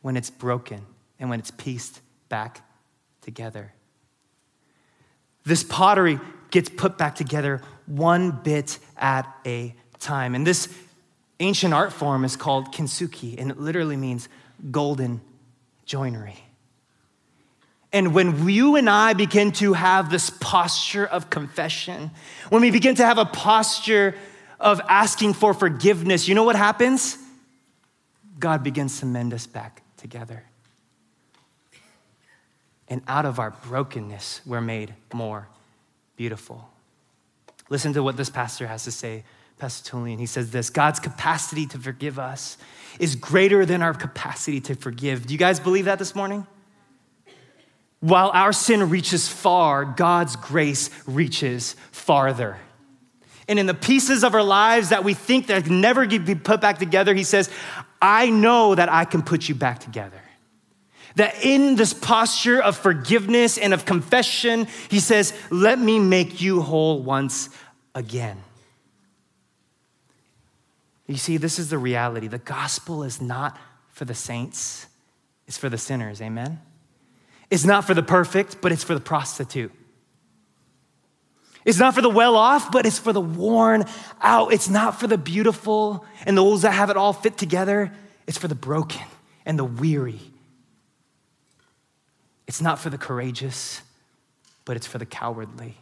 when 0.00 0.16
it's 0.16 0.30
broken 0.30 0.86
and 1.18 1.28
when 1.28 1.38
it's 1.38 1.50
pieced 1.50 2.00
back 2.28 2.62
together. 3.20 3.72
This 5.44 5.62
pottery 5.62 6.18
gets 6.50 6.68
put 6.68 6.96
back 6.96 7.14
together 7.14 7.60
one 7.86 8.30
bit 8.30 8.78
at 8.96 9.26
a 9.44 9.74
time. 9.98 10.34
And 10.34 10.46
this 10.46 10.68
ancient 11.40 11.74
art 11.74 11.92
form 11.92 12.24
is 12.24 12.36
called 12.36 12.72
kintsugi, 12.72 13.38
and 13.38 13.50
it 13.50 13.58
literally 13.58 13.96
means 13.96 14.28
golden 14.70 15.20
joinery. 15.84 16.44
And 17.92 18.14
when 18.14 18.48
you 18.48 18.76
and 18.76 18.88
I 18.88 19.14
begin 19.14 19.50
to 19.52 19.72
have 19.72 20.10
this 20.10 20.30
posture 20.30 21.04
of 21.04 21.28
confession, 21.28 22.12
when 22.48 22.62
we 22.62 22.70
begin 22.70 22.94
to 22.96 23.04
have 23.04 23.18
a 23.18 23.24
posture 23.24 24.14
of 24.60 24.80
asking 24.88 25.34
for 25.34 25.52
forgiveness, 25.52 26.28
you 26.28 26.34
know 26.34 26.44
what 26.44 26.54
happens? 26.54 27.18
God 28.38 28.62
begins 28.62 29.00
to 29.00 29.06
mend 29.06 29.34
us 29.34 29.46
back 29.46 29.82
together. 29.96 30.44
And 32.86 33.02
out 33.08 33.24
of 33.24 33.38
our 33.38 33.50
brokenness, 33.50 34.42
we're 34.46 34.60
made 34.60 34.94
more 35.12 35.48
beautiful. 36.16 36.68
Listen 37.68 37.92
to 37.92 38.02
what 38.02 38.16
this 38.16 38.30
pastor 38.30 38.66
has 38.66 38.84
to 38.84 38.92
say 38.92 39.24
Pastor 39.60 39.92
Tullian. 39.92 40.18
He 40.18 40.26
says 40.26 40.50
this 40.50 40.70
God's 40.70 40.98
capacity 40.98 41.66
to 41.66 41.78
forgive 41.78 42.18
us 42.18 42.58
is 42.98 43.14
greater 43.14 43.64
than 43.64 43.82
our 43.82 43.94
capacity 43.94 44.60
to 44.62 44.74
forgive. 44.74 45.26
Do 45.26 45.34
you 45.34 45.38
guys 45.38 45.60
believe 45.60 45.84
that 45.84 45.98
this 45.98 46.14
morning? 46.14 46.46
While 48.00 48.30
our 48.30 48.52
sin 48.52 48.88
reaches 48.88 49.28
far, 49.28 49.84
God's 49.84 50.34
grace 50.34 50.88
reaches 51.06 51.76
farther. 51.92 52.56
And 53.46 53.58
in 53.58 53.66
the 53.66 53.74
pieces 53.74 54.24
of 54.24 54.34
our 54.34 54.42
lives 54.42 54.88
that 54.88 55.04
we 55.04 55.12
think 55.12 55.48
that 55.48 55.64
can 55.64 55.80
never 55.80 56.06
be 56.06 56.34
put 56.34 56.60
back 56.60 56.78
together, 56.78 57.12
he 57.14 57.24
says, 57.24 57.50
I 58.00 58.30
know 58.30 58.74
that 58.74 58.90
I 58.90 59.04
can 59.04 59.22
put 59.22 59.48
you 59.48 59.54
back 59.54 59.80
together. 59.80 60.20
That 61.16 61.44
in 61.44 61.74
this 61.74 61.92
posture 61.92 62.62
of 62.62 62.76
forgiveness 62.76 63.58
and 63.58 63.74
of 63.74 63.84
confession, 63.84 64.68
he 64.88 65.00
says, 65.00 65.34
Let 65.50 65.78
me 65.78 65.98
make 65.98 66.40
you 66.40 66.62
whole 66.62 67.02
once 67.02 67.50
again. 67.94 68.40
You 71.10 71.16
see, 71.16 71.38
this 71.38 71.58
is 71.58 71.70
the 71.70 71.78
reality. 71.78 72.28
The 72.28 72.38
gospel 72.38 73.02
is 73.02 73.20
not 73.20 73.58
for 73.88 74.04
the 74.04 74.14
saints, 74.14 74.86
it's 75.48 75.58
for 75.58 75.68
the 75.68 75.78
sinners. 75.78 76.22
Amen? 76.22 76.60
It's 77.50 77.64
not 77.64 77.84
for 77.84 77.94
the 77.94 78.02
perfect, 78.02 78.60
but 78.60 78.70
it's 78.70 78.84
for 78.84 78.94
the 78.94 79.00
prostitute. 79.00 79.72
It's 81.64 81.78
not 81.80 81.94
for 81.96 82.00
the 82.00 82.08
well 82.08 82.36
off, 82.36 82.70
but 82.70 82.86
it's 82.86 82.98
for 83.00 83.12
the 83.12 83.20
worn 83.20 83.84
out. 84.20 84.52
It's 84.52 84.68
not 84.68 85.00
for 85.00 85.08
the 85.08 85.18
beautiful 85.18 86.06
and 86.24 86.38
those 86.38 86.62
that 86.62 86.70
have 86.70 86.90
it 86.90 86.96
all 86.96 87.12
fit 87.12 87.36
together. 87.36 87.92
It's 88.28 88.38
for 88.38 88.46
the 88.48 88.54
broken 88.54 89.02
and 89.44 89.58
the 89.58 89.64
weary. 89.64 90.20
It's 92.46 92.60
not 92.60 92.78
for 92.78 92.88
the 92.88 92.98
courageous, 92.98 93.82
but 94.64 94.76
it's 94.76 94.86
for 94.86 94.98
the 94.98 95.06
cowardly. 95.06 95.76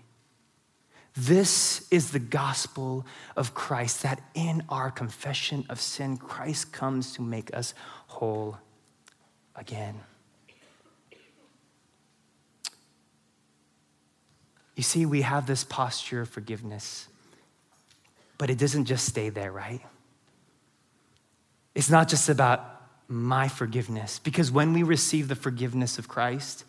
This 1.16 1.86
is 1.90 2.12
the 2.12 2.18
gospel 2.18 3.04
of 3.36 3.54
Christ, 3.54 4.02
that 4.02 4.20
in 4.34 4.62
our 4.68 4.90
confession 4.90 5.64
of 5.68 5.80
sin, 5.80 6.16
Christ 6.16 6.72
comes 6.72 7.14
to 7.14 7.22
make 7.22 7.52
us 7.54 7.74
whole 8.06 8.56
again. 9.56 10.00
You 14.76 14.84
see, 14.84 15.06
we 15.06 15.22
have 15.22 15.46
this 15.48 15.64
posture 15.64 16.20
of 16.20 16.28
forgiveness, 16.28 17.08
but 18.36 18.48
it 18.48 18.58
doesn't 18.58 18.84
just 18.84 19.04
stay 19.06 19.28
there, 19.28 19.50
right? 19.50 19.80
It's 21.74 21.90
not 21.90 22.08
just 22.08 22.28
about 22.28 22.76
my 23.08 23.48
forgiveness, 23.48 24.20
because 24.20 24.52
when 24.52 24.72
we 24.72 24.84
receive 24.84 25.26
the 25.26 25.34
forgiveness 25.34 25.98
of 25.98 26.06
Christ, 26.06 26.64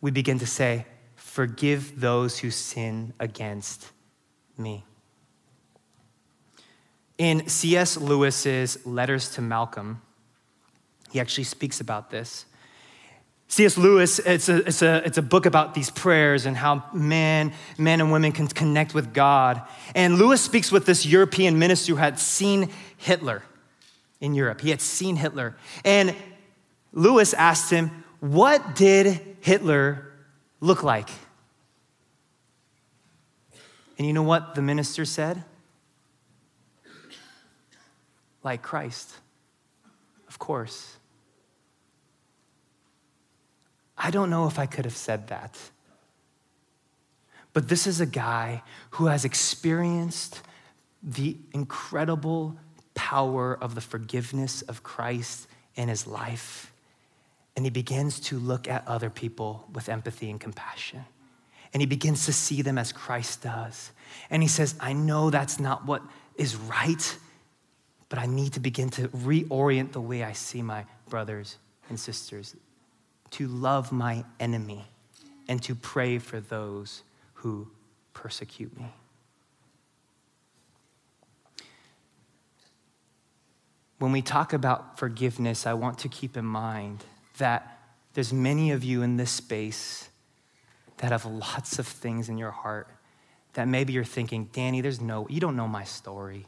we 0.00 0.12
begin 0.12 0.38
to 0.38 0.46
say, 0.46 0.86
Forgive 1.36 2.00
those 2.00 2.38
who 2.38 2.50
sin 2.50 3.12
against 3.20 3.92
me. 4.56 4.86
In 7.18 7.46
C.S. 7.46 7.98
Lewis's 7.98 8.78
Letters 8.86 9.28
to 9.32 9.42
Malcolm, 9.42 10.00
he 11.10 11.20
actually 11.20 11.44
speaks 11.44 11.78
about 11.82 12.08
this. 12.08 12.46
C.S. 13.48 13.76
Lewis, 13.76 14.18
it's 14.18 14.48
a, 14.48 14.66
it's, 14.66 14.80
a, 14.80 15.02
it's 15.04 15.18
a 15.18 15.22
book 15.22 15.44
about 15.44 15.74
these 15.74 15.90
prayers 15.90 16.46
and 16.46 16.56
how 16.56 16.82
men, 16.94 17.52
men 17.76 18.00
and 18.00 18.10
women 18.10 18.32
can 18.32 18.48
connect 18.48 18.94
with 18.94 19.12
God. 19.12 19.60
And 19.94 20.16
Lewis 20.16 20.40
speaks 20.40 20.72
with 20.72 20.86
this 20.86 21.04
European 21.04 21.58
minister 21.58 21.92
who 21.92 21.98
had 21.98 22.18
seen 22.18 22.70
Hitler 22.96 23.42
in 24.22 24.32
Europe. 24.32 24.62
He 24.62 24.70
had 24.70 24.80
seen 24.80 25.16
Hitler. 25.16 25.54
And 25.84 26.16
Lewis 26.94 27.34
asked 27.34 27.70
him, 27.70 28.04
What 28.20 28.74
did 28.74 29.36
Hitler 29.42 30.12
look 30.62 30.82
like? 30.82 31.10
And 33.98 34.06
you 34.06 34.12
know 34.12 34.22
what 34.22 34.54
the 34.54 34.62
minister 34.62 35.04
said? 35.04 35.42
Like 38.42 38.62
Christ, 38.62 39.12
of 40.28 40.38
course. 40.38 40.96
I 43.98 44.10
don't 44.10 44.30
know 44.30 44.46
if 44.46 44.58
I 44.58 44.66
could 44.66 44.84
have 44.84 44.96
said 44.96 45.28
that. 45.28 45.58
But 47.52 47.68
this 47.68 47.86
is 47.86 48.00
a 48.00 48.06
guy 48.06 48.62
who 48.90 49.06
has 49.06 49.24
experienced 49.24 50.42
the 51.02 51.38
incredible 51.52 52.56
power 52.94 53.56
of 53.56 53.74
the 53.74 53.80
forgiveness 53.80 54.62
of 54.62 54.82
Christ 54.82 55.46
in 55.74 55.88
his 55.88 56.06
life. 56.06 56.72
And 57.56 57.64
he 57.64 57.70
begins 57.70 58.20
to 58.20 58.38
look 58.38 58.68
at 58.68 58.86
other 58.86 59.08
people 59.08 59.66
with 59.72 59.88
empathy 59.88 60.30
and 60.30 60.38
compassion. 60.38 61.06
And 61.72 61.82
he 61.82 61.86
begins 61.86 62.26
to 62.26 62.32
see 62.32 62.62
them 62.62 62.78
as 62.78 62.92
Christ 62.92 63.42
does. 63.42 63.90
And 64.30 64.42
he 64.42 64.48
says, 64.48 64.74
I 64.80 64.92
know 64.92 65.30
that's 65.30 65.60
not 65.60 65.86
what 65.86 66.02
is 66.36 66.56
right, 66.56 67.18
but 68.08 68.18
I 68.18 68.26
need 68.26 68.52
to 68.54 68.60
begin 68.60 68.90
to 68.90 69.08
reorient 69.08 69.92
the 69.92 70.00
way 70.00 70.22
I 70.22 70.32
see 70.32 70.62
my 70.62 70.84
brothers 71.08 71.56
and 71.88 71.98
sisters 71.98 72.56
to 73.32 73.46
love 73.48 73.92
my 73.92 74.24
enemy 74.40 74.84
and 75.48 75.62
to 75.62 75.74
pray 75.74 76.18
for 76.18 76.40
those 76.40 77.02
who 77.34 77.68
persecute 78.12 78.76
me. 78.78 78.86
When 83.98 84.12
we 84.12 84.22
talk 84.22 84.52
about 84.52 84.98
forgiveness, 84.98 85.66
I 85.66 85.74
want 85.74 85.98
to 86.00 86.08
keep 86.08 86.36
in 86.36 86.44
mind 86.44 87.04
that 87.38 87.78
there's 88.14 88.32
many 88.32 88.70
of 88.70 88.84
you 88.84 89.02
in 89.02 89.16
this 89.16 89.30
space 89.30 90.08
that 90.98 91.12
have 91.12 91.26
lots 91.26 91.78
of 91.78 91.86
things 91.86 92.28
in 92.28 92.38
your 92.38 92.50
heart 92.50 92.88
that 93.56 93.66
maybe 93.66 93.92
you're 93.92 94.04
thinking, 94.04 94.50
Danny, 94.52 94.82
there's 94.82 95.00
no, 95.00 95.26
you 95.30 95.40
don't 95.40 95.56
know 95.56 95.66
my 95.66 95.84
story. 95.84 96.46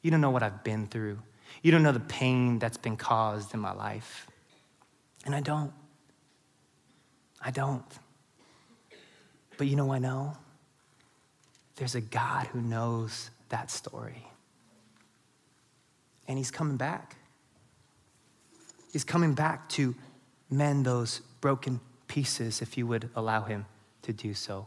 You 0.00 0.10
don't 0.10 0.22
know 0.22 0.30
what 0.30 0.42
I've 0.42 0.64
been 0.64 0.86
through. 0.86 1.18
You 1.62 1.72
don't 1.72 1.82
know 1.82 1.92
the 1.92 2.00
pain 2.00 2.58
that's 2.58 2.78
been 2.78 2.96
caused 2.96 3.52
in 3.52 3.60
my 3.60 3.72
life. 3.72 4.26
And 5.26 5.34
I 5.34 5.40
don't. 5.40 5.72
I 7.42 7.50
don't. 7.50 7.84
But 9.58 9.66
you 9.66 9.76
know, 9.76 9.92
I 9.92 9.98
know 9.98 10.36
there's 11.76 11.94
a 11.94 12.00
God 12.00 12.46
who 12.46 12.60
knows 12.60 13.30
that 13.50 13.70
story. 13.70 14.26
And 16.28 16.38
he's 16.38 16.50
coming 16.50 16.76
back. 16.76 17.16
He's 18.92 19.04
coming 19.04 19.34
back 19.34 19.68
to 19.70 19.94
mend 20.50 20.86
those 20.86 21.20
broken 21.40 21.80
pieces 22.08 22.62
if 22.62 22.76
you 22.76 22.86
would 22.86 23.10
allow 23.14 23.42
him 23.42 23.66
to 24.02 24.12
do 24.12 24.34
so. 24.34 24.66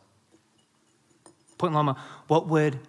Point 1.57 1.73
Loma, 1.73 1.97
what 2.27 2.47
would 2.47 2.79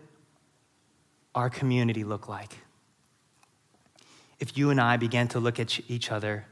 our 1.35 1.51
community 1.51 2.05
look 2.05 2.29
like 2.29 2.59
if 4.39 4.57
you 4.57 4.71
and 4.71 4.81
I 4.81 4.97
began 4.97 5.29
to 5.29 5.41
look 5.41 5.59
at 5.61 5.81
each 5.89 6.11
other 6.11 6.47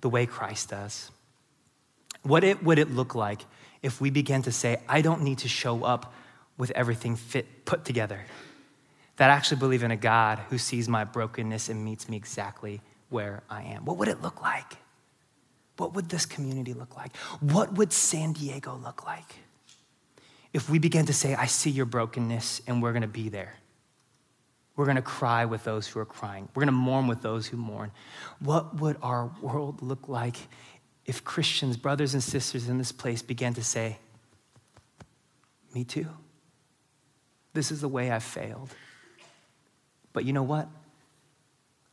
the 0.00 0.08
way 0.08 0.26
Christ 0.26 0.70
does? 0.70 1.10
What 2.22 2.44
it, 2.44 2.62
would 2.62 2.78
it 2.78 2.90
look 2.90 3.14
like 3.14 3.42
if 3.82 4.00
we 4.00 4.10
began 4.10 4.42
to 4.42 4.52
say, 4.52 4.78
I 4.88 5.00
don't 5.00 5.22
need 5.22 5.38
to 5.38 5.48
show 5.48 5.84
up 5.84 6.12
with 6.56 6.70
everything 6.72 7.16
fit, 7.16 7.64
put 7.64 7.84
together? 7.84 8.24
That 9.16 9.30
I 9.30 9.34
actually 9.34 9.58
believe 9.58 9.82
in 9.82 9.90
a 9.90 9.96
God 9.96 10.38
who 10.50 10.58
sees 10.58 10.88
my 10.88 11.04
brokenness 11.04 11.68
and 11.68 11.84
meets 11.84 12.08
me 12.08 12.16
exactly 12.16 12.80
where 13.08 13.42
I 13.48 13.62
am. 13.62 13.84
What 13.84 13.96
would 13.98 14.08
it 14.08 14.22
look 14.22 14.42
like? 14.42 14.76
What 15.78 15.94
would 15.94 16.08
this 16.08 16.26
community 16.26 16.74
look 16.74 16.96
like? 16.96 17.16
What 17.40 17.74
would 17.74 17.92
San 17.92 18.32
Diego 18.32 18.74
look 18.74 19.06
like 19.06 19.36
if 20.52 20.68
we 20.68 20.78
began 20.78 21.06
to 21.06 21.12
say, 21.12 21.34
I 21.34 21.46
see 21.46 21.70
your 21.70 21.86
brokenness 21.86 22.62
and 22.66 22.82
we're 22.82 22.92
gonna 22.92 23.06
be 23.06 23.28
there? 23.28 23.54
We're 24.74 24.86
gonna 24.86 25.02
cry 25.02 25.44
with 25.44 25.64
those 25.64 25.86
who 25.86 26.00
are 26.00 26.04
crying. 26.04 26.48
We're 26.54 26.62
gonna 26.62 26.72
mourn 26.72 27.06
with 27.06 27.22
those 27.22 27.46
who 27.46 27.56
mourn. 27.56 27.92
What 28.40 28.80
would 28.80 28.96
our 29.02 29.30
world 29.40 29.80
look 29.80 30.08
like 30.08 30.36
if 31.06 31.24
Christians, 31.24 31.76
brothers 31.76 32.12
and 32.12 32.22
sisters 32.22 32.68
in 32.68 32.76
this 32.76 32.92
place, 32.92 33.22
began 33.22 33.54
to 33.54 33.64
say, 33.64 33.98
Me 35.74 35.84
too. 35.84 36.08
This 37.54 37.70
is 37.70 37.80
the 37.80 37.88
way 37.88 38.10
I've 38.10 38.24
failed. 38.24 38.74
But 40.12 40.24
you 40.24 40.32
know 40.32 40.42
what? 40.42 40.68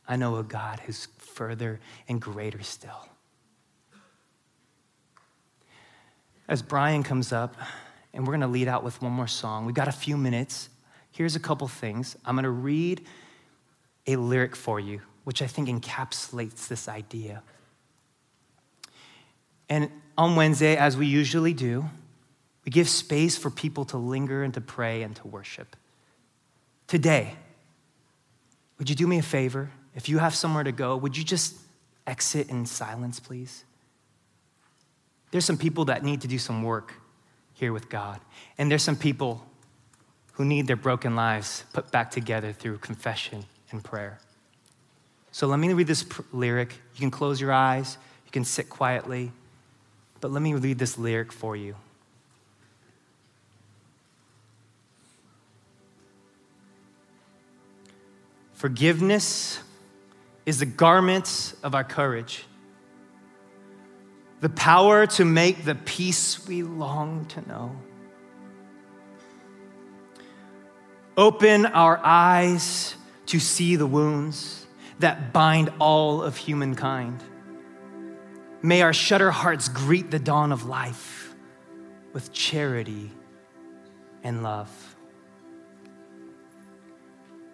I 0.08 0.16
know 0.16 0.36
a 0.36 0.42
God 0.42 0.80
who's 0.80 1.06
further 1.18 1.80
and 2.08 2.20
greater 2.20 2.62
still. 2.62 3.08
As 6.48 6.62
Brian 6.62 7.02
comes 7.02 7.32
up, 7.32 7.56
and 8.12 8.26
we're 8.26 8.32
going 8.32 8.40
to 8.40 8.46
lead 8.46 8.68
out 8.68 8.84
with 8.84 9.02
one 9.02 9.12
more 9.12 9.26
song, 9.26 9.66
we've 9.66 9.74
got 9.74 9.88
a 9.88 9.92
few 9.92 10.16
minutes. 10.16 10.68
Here's 11.10 11.36
a 11.36 11.40
couple 11.40 11.66
things. 11.68 12.16
I'm 12.24 12.34
going 12.34 12.44
to 12.44 12.50
read 12.50 13.04
a 14.06 14.16
lyric 14.16 14.54
for 14.54 14.78
you, 14.78 15.00
which 15.24 15.42
I 15.42 15.46
think 15.46 15.68
encapsulates 15.68 16.68
this 16.68 16.88
idea. 16.88 17.42
And 19.68 19.90
on 20.16 20.36
Wednesday, 20.36 20.76
as 20.76 20.96
we 20.96 21.06
usually 21.06 21.52
do, 21.52 21.84
we 22.64 22.70
give 22.70 22.88
space 22.88 23.36
for 23.36 23.50
people 23.50 23.84
to 23.86 23.96
linger 23.96 24.42
and 24.42 24.54
to 24.54 24.60
pray 24.60 25.02
and 25.02 25.14
to 25.16 25.26
worship. 25.28 25.76
Today, 26.86 27.34
would 28.78 28.88
you 28.88 28.96
do 28.96 29.06
me 29.06 29.18
a 29.18 29.22
favor? 29.22 29.70
If 29.94 30.08
you 30.08 30.18
have 30.18 30.34
somewhere 30.34 30.64
to 30.64 30.72
go, 30.72 30.96
would 30.96 31.16
you 31.16 31.24
just 31.24 31.56
exit 32.06 32.50
in 32.50 32.66
silence, 32.66 33.18
please? 33.18 33.64
There's 35.36 35.44
some 35.44 35.58
people 35.58 35.84
that 35.84 36.02
need 36.02 36.22
to 36.22 36.28
do 36.28 36.38
some 36.38 36.62
work 36.62 36.94
here 37.52 37.70
with 37.70 37.90
God. 37.90 38.22
And 38.56 38.70
there's 38.70 38.82
some 38.82 38.96
people 38.96 39.44
who 40.32 40.46
need 40.46 40.66
their 40.66 40.76
broken 40.76 41.14
lives 41.14 41.62
put 41.74 41.90
back 41.90 42.10
together 42.10 42.54
through 42.54 42.78
confession 42.78 43.44
and 43.70 43.84
prayer. 43.84 44.18
So 45.32 45.46
let 45.46 45.58
me 45.58 45.70
read 45.74 45.88
this 45.88 46.04
pr- 46.04 46.22
lyric. 46.32 46.72
You 46.94 47.00
can 47.00 47.10
close 47.10 47.38
your 47.38 47.52
eyes, 47.52 47.98
you 48.24 48.30
can 48.30 48.46
sit 48.46 48.70
quietly. 48.70 49.30
But 50.22 50.30
let 50.30 50.40
me 50.40 50.54
read 50.54 50.78
this 50.78 50.96
lyric 50.96 51.30
for 51.32 51.54
you. 51.54 51.76
Forgiveness 58.54 59.60
is 60.46 60.60
the 60.60 60.64
garment 60.64 61.52
of 61.62 61.74
our 61.74 61.84
courage, 61.84 62.46
the 64.40 64.48
power 64.48 65.06
to 65.06 65.24
make 65.24 65.64
the 65.64 65.74
peace 65.74 66.46
we 66.46 66.62
long 66.62 67.24
to 67.26 67.48
know. 67.48 67.76
Open 71.16 71.64
our 71.66 71.98
eyes 72.04 72.94
to 73.26 73.40
see 73.40 73.76
the 73.76 73.86
wounds 73.86 74.66
that 74.98 75.32
bind 75.32 75.72
all 75.78 76.22
of 76.22 76.36
humankind. 76.36 77.22
May 78.62 78.82
our 78.82 78.92
shutter 78.92 79.30
hearts 79.30 79.68
greet 79.68 80.10
the 80.10 80.18
dawn 80.18 80.52
of 80.52 80.66
life 80.66 81.34
with 82.12 82.32
charity 82.32 83.10
and 84.22 84.42
love. 84.42 84.96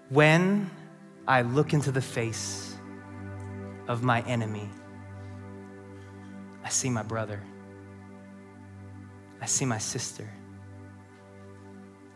When 0.08 0.70
I 1.26 1.42
look 1.42 1.72
into 1.72 1.92
the 1.92 2.02
face 2.02 2.76
of 3.88 4.02
my 4.02 4.22
enemy, 4.22 4.68
I 6.64 6.68
see 6.68 6.90
my 6.90 7.02
brother. 7.02 7.40
I 9.40 9.46
see 9.46 9.64
my 9.64 9.78
sister. 9.78 10.28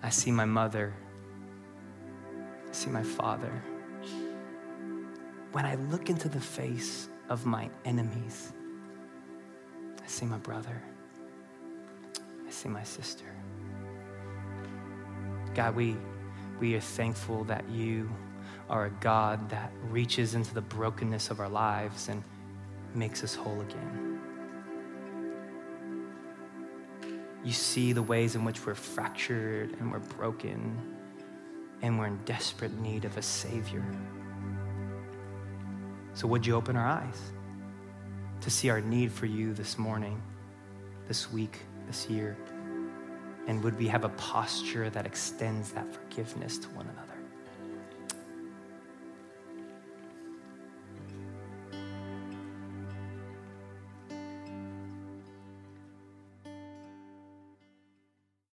I 0.03 0.11
see 0.11 0.31
my 0.31 0.45
mother. 0.45 0.95
I 2.69 2.73
see 2.73 2.91
my 2.91 3.03
father. 3.03 3.51
When 5.53 5.65
I 5.65 5.75
look 5.91 6.11
into 6.11 6.29
the 6.29 6.41
face 6.41 7.09
of 7.29 7.47
my 7.47 7.69
enemies, 7.85 8.53
I 10.03 10.07
see 10.07 10.27
my 10.27 10.39
brother. 10.39 10.81
I 12.47 12.51
see 12.51 12.69
my 12.69 12.85
sister. 12.85 13.25
God, 15.55 15.75
we, 15.75 15.97
we 16.61 16.75
are 16.77 16.81
thankful 16.81 17.45
that 17.45 17.69
you 17.69 18.09
are 18.69 18.87
a 18.87 18.91
God 19.01 19.49
that 19.51 19.73
reaches 19.91 20.35
into 20.35 20.55
the 20.55 20.61
brokenness 20.61 21.31
of 21.31 21.41
our 21.41 21.49
lives 21.49 22.09
and 22.09 22.23
makes 22.95 23.25
us 23.25 23.35
whole 23.35 23.61
again. 23.61 24.06
You 27.47 27.53
see 27.53 27.93
the 27.93 28.03
ways 28.03 28.35
in 28.35 28.45
which 28.45 28.67
we're 28.67 28.75
fractured 28.75 29.77
and 29.79 29.93
we're 29.93 30.01
broken 30.01 30.77
and 31.81 31.97
we're 31.97 32.09
in 32.09 32.19
desperate 32.25 32.77
need 32.81 33.05
of 33.05 33.17
a 33.17 33.23
Savior. 33.23 33.85
So, 36.15 36.27
would 36.27 36.45
you 36.45 36.57
open 36.57 36.75
our 36.75 36.89
eyes 36.89 37.21
to 38.41 38.51
see 38.51 38.69
our 38.69 38.81
need 38.81 39.13
for 39.13 39.27
you 39.27 39.55
this 39.55 39.79
morning, 39.79 40.21
this 41.07 41.31
week, 41.31 41.61
this 41.87 42.11
year? 42.11 42.37
And 43.47 43.63
would 43.63 43.79
we 43.79 43.87
have 43.87 44.03
a 44.03 44.09
posture 44.09 44.91
that 44.91 45.07
extends 45.07 45.71
that 45.71 45.87
forgiveness 45.95 46.59
to 46.59 46.69
one 46.71 46.89
another? 46.89 47.15